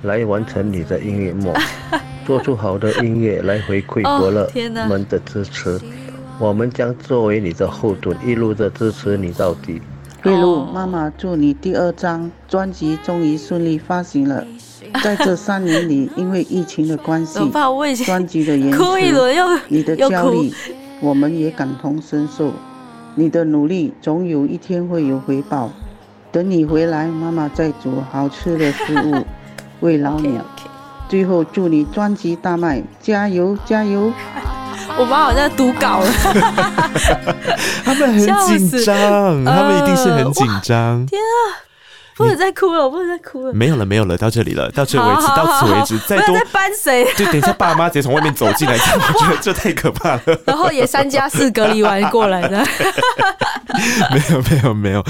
[0.03, 1.53] 来完成你的音乐梦，
[2.27, 4.49] 做出好的音乐来回馈伯乐
[4.89, 5.71] 们的支持。
[5.71, 5.81] 哦、
[6.39, 9.81] 我们将作为你的后盾，一路的支持你到底。
[10.25, 14.45] 月露，妈妈祝你第二张专辑终于顺利发行了。
[15.03, 17.39] 在这三年里，因为疫情的关系，
[18.05, 18.79] 专辑的延迟，
[19.69, 20.53] 你的焦虑，
[21.01, 22.53] 我们也感同身受。
[23.15, 25.71] 你的努力总有一天会有回报。
[26.31, 29.25] 等你回来，妈妈再煮好吃的食物。
[29.81, 30.39] 慰劳你，
[31.09, 34.13] 最后祝你专辑大卖，加油加油！
[34.99, 36.07] 我妈好像读稿了，
[37.85, 41.07] 他们很紧张，他们一定是很紧张。
[41.07, 41.68] 天啊！
[42.19, 43.53] 不能再哭了，我不能再哭了。
[43.55, 46.07] 没有了，没有了，到这里了，到这为止，好好好好，到此为止。
[46.07, 47.07] 再多再搬谁？
[47.17, 48.75] 就，等一下爸妈直接从外面走进来，
[49.15, 50.23] 我觉得这太可怕了。
[50.45, 52.59] 然后也三加四隔离完过来的。
[54.11, 55.05] 没有，没有，没有。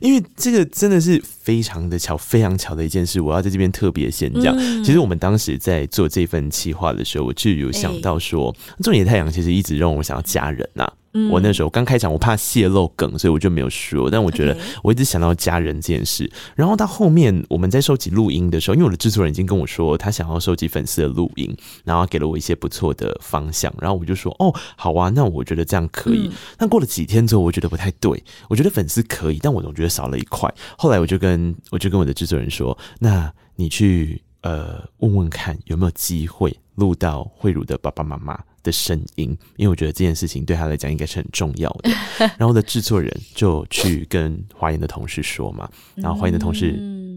[0.00, 3.20] 因为这个真的是非常的巧，非常巧的一件事。
[3.20, 4.54] 我要在这边特别先讲。
[4.58, 10.92] 嗯、其实我们当时在做这份企划的时候，我就有想到说，做你的太阳其实一直让我想要家人呐、啊。
[11.30, 14.10] 我那时候刚开场，我怕泄露梗，所以我就没有说。
[14.10, 16.30] 但我觉得我一直想到家人这件事。
[16.54, 23.72] 然后到后面我们在收集录音的时候，因为我的制作人已经跟我说他想要收集粉丝的录音，然后给了我一些不错的方向。
[23.80, 26.30] 然后我就说哦，好啊，那我觉得这样可以。
[26.56, 28.22] 但过了几天之后，我觉得不太对。
[28.48, 30.52] 我觉得粉丝可以，但我总觉得少了一块。
[30.76, 41.90] 后来我就跟我就跟我的制作人说，那你去呃问问看有没有机会录到慧茹的爸爸妈妈的声音，因为我觉得这件事情对他来讲应该是很重要的。
[42.38, 46.74] 然后我的制作人就去跟华研的同事说嘛，然后华研的同事，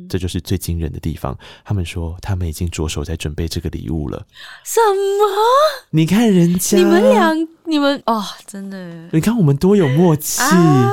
[0.10, 4.26] 这就是最惊人的地方，他们说他们已经着手在准备这个礼物了。
[4.64, 5.26] 什么？
[5.92, 7.34] 你看人家，你们俩，
[7.66, 10.92] 你们哦，真的，你看我们多有默契，啊、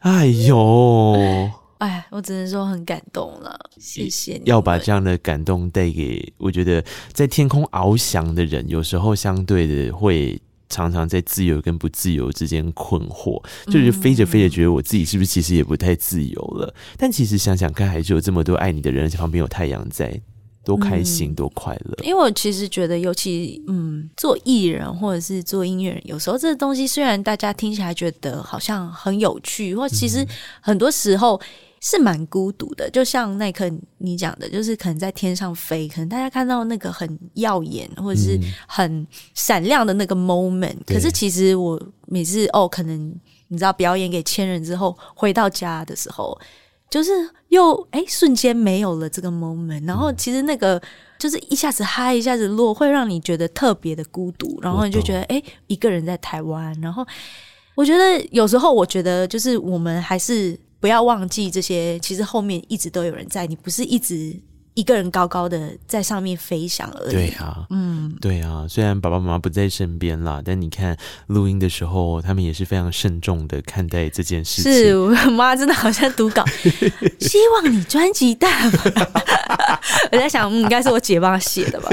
[0.00, 1.50] 哎呦。
[1.78, 4.42] 哎，我只能说很感动了，谢谢你。
[4.44, 16.66] 要把这样的感动带给，我觉得在天空翱翔的人，有时候相对的会常常在自由跟不自由之间困惑，就是飞着飞着觉得我自己是不是其实也不太自由了？
[16.66, 20.20] 嗯、但其实想想看，还是有这么多爱你的人，而且旁边有太阳在。
[20.64, 21.94] 多开心，多快乐！
[22.02, 30.26] 因为我其实觉得，尤其嗯，做艺人或者是做音乐人，有时候这个东西虽然大家听起来觉得好像很有趣，或其实
[30.60, 31.40] 很多时候
[31.80, 32.90] 是蛮孤独的。
[32.90, 43.14] 就像那一刻你讲的，就是可能在天上飞，可能大家看到那个很耀眼或者是很闪亮的那个 moment，可是其实我每次哦，可能
[43.48, 46.38] 你知道表演给千人之后，回到家的时候。
[46.88, 47.10] 就是
[47.48, 50.80] 又哎、欸，瞬间没有了这个 moment，然后其实那个
[51.18, 56.72] 就是一下子嗨，一下子落，会让你觉得特别的孤独，然后你就觉得哎、欸，一个人在台湾。
[56.80, 57.04] 然后
[57.74, 60.56] 我觉得有时候，我觉得就是我们还是
[60.86, 64.40] 不要忘记这些，其实后面一直都有人在，你不是一直
[64.76, 67.12] 一个人高高的在上面飞翔而已。
[67.12, 68.66] 对啊，嗯，对啊。
[68.68, 70.96] 虽然爸爸妈妈不在身边啦，但你看
[71.28, 74.70] 录音的时候，他们也是非常慎重的看待这件事情。
[74.70, 76.44] 是我妈真的好像读稿，
[77.18, 78.48] 希望你专辑大。
[80.12, 81.88] 我在想，嗯，应该是我姐帮她写的吧。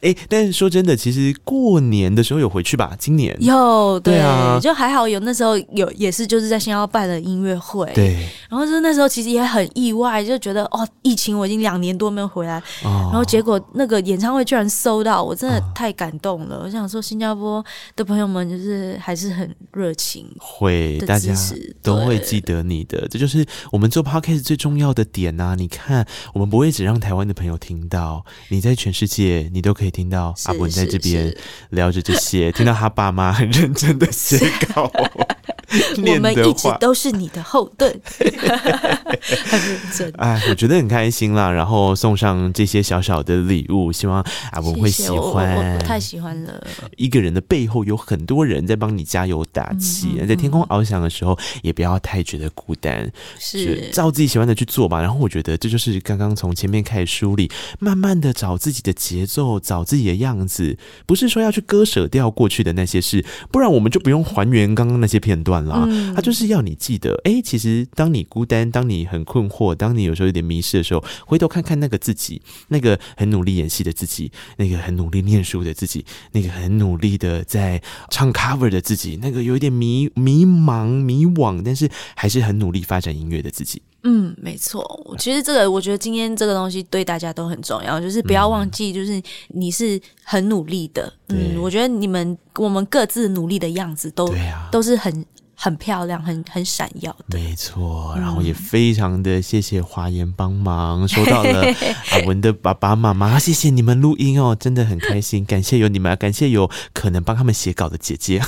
[0.00, 2.96] 哎、欸，但是说真的，其实过年的时候有回去吧？
[2.98, 5.20] 今年有，对，对啊，就还好有。
[5.20, 8.14] 那时候有也是就是在新加坡办了音乐会，对。
[8.48, 16.56] 然后就是那时候其实也很意外，就觉得哦，疫情我已经两年多没有回来，哦、然后结果那个演唱会居然收到，我真的太感动了。
[16.56, 17.64] 哦、我想说，新加坡
[17.96, 21.34] 的朋友们就是还是很热情，会大家
[21.82, 25.54] 都会记得你的，这就是我们做 podcast 最重要的点呐、啊。
[25.54, 31.34] 你看，我们不会只让台湾的朋友听到，你在全世界你都可以听到阿文在这边
[31.70, 34.38] 聊着这些，听到他爸妈很认真的写
[34.74, 34.90] 稿。
[36.06, 40.12] 我们一直都是你的后盾，很 认真。
[40.18, 41.50] 哎，我觉得很开心啦。
[41.50, 45.78] 然后送上这些小小的礼物，希望阿文会喜欢。
[45.80, 46.66] 太喜欢了。
[46.96, 53.10] 一个人的背后有很多人在帮你加油打气，在天空翱翔的时候，也不要太觉得孤单。
[53.38, 55.00] 是，照自己喜欢的去做吧。
[55.00, 60.76] 然后我觉得这就是刚刚从前面开始梳理，慢慢的找自己的节奏，找自己的样子。
[61.06, 65.63] 不是说要去割舍掉过去的那些事，不然我们就不用还原刚刚那些片段。
[65.72, 83.80] 嗯，他就是要你记得，哎、欸，其实当你孤单，当你很困惑，当你有时候有点迷失的时候，回头看看那个自己，那个很努力演戏的自己，那个很努力念书的自己，那个很努力的在唱 cover 的自己，那个有一点迷迷茫迷惘，但是还是很努力发展音乐的自己。
[84.06, 84.84] 嗯，没错。
[85.18, 91.10] 其实这个，我觉得今天这个东西对大家都很重要，就是不要忘记，就是你是很努力的。
[91.28, 95.24] 嗯，我觉得你们我们各自努力的样子都、啊、都是很。
[95.64, 98.14] 很漂亮，很很闪耀的，没错。
[98.18, 101.64] 然后也非常的谢谢华研帮忙， 收到了
[102.10, 105.42] 阿文的爸爸妈妈，谢谢你们录音哦，真的很开心。
[105.42, 108.42] 感谢有你们，感谢有可能帮他们写稿的姐姐。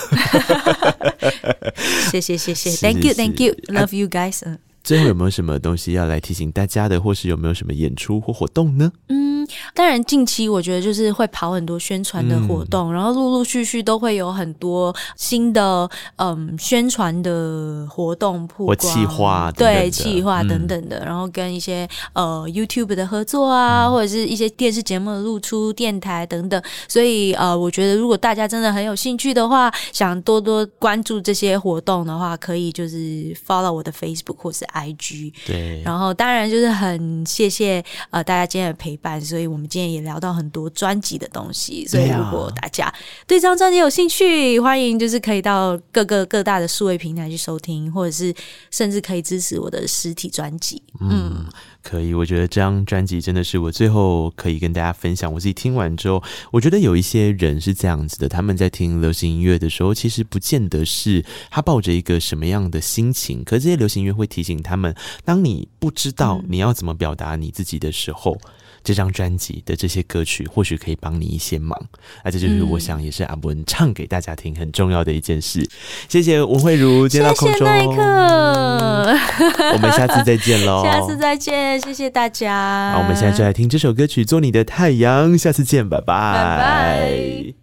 [2.13, 4.43] 谢谢谢谢，Thank you，Thank you，Love you guys。
[4.85, 8.93] 最后有没有什么东西要来提醒大家的，或是有没有什么演出或活动呢？
[9.09, 9.36] 嗯，
[9.77, 26.63] 当然近期我觉得就是会跑很多宣传的活动，嗯、然后陆陆续续都会有很多新的嗯宣传的活动曝光、企划对企划等等的，然后跟一些呃 YouTube 的合作啊、嗯，或者是一些电视节目的露出、电台等等。
[26.87, 34.65] 所以呃，我觉得如果大家真的很有兴趣的话，想多多关注这些活动的话，可以就是 follow 我的 Facebook 或是。
[34.77, 41.87] I G 对，然后当然就是很谢谢呃大家今天的陪伴，所以我们今天也聊到很多专辑的东西。
[41.87, 42.93] 所以如果大家
[43.27, 48.35] 对这张专辑有兴趣，欢迎就是可以到各个各大的数位平台去收听，或者是
[48.71, 50.83] 甚至可以支持我的实体专辑。
[51.01, 51.11] 嗯。
[51.11, 51.47] 嗯
[51.83, 55.33] 可以，我觉得这张专辑真的是我最后可以跟大家分享。
[55.33, 64.93] 我自己听完之后，我觉得有一些人是这样子的，他们在听流行音乐的时候，其实不见得是他抱着一个什么样的心情，可是这些流行音乐会提醒他们，
[65.25, 68.33] 当你不知道你要怎么表达你自己的时候。
[68.33, 68.51] 嗯
[68.87, 71.77] 这张专辑的这些歌曲或许可以帮你一些忙，
[72.23, 75.69] 而这就是我想也是阿文唱给大家听很重要的一件事。
[76.09, 79.19] 谢谢文慧茹，接到空中，谢谢那一刻、嗯，
[79.75, 82.93] 我们下次再见喽， 下次再见，谢谢大家。
[82.93, 87.55] 好，我们现在就来听这首歌曲《做你的太阳》，下次见，拜拜，拜拜。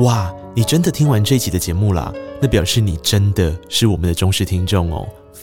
[0.00, 2.10] 哇，你真的听完这一集的节目啦？
[2.40, 5.06] 那表示你真的是我们的忠实听众哦。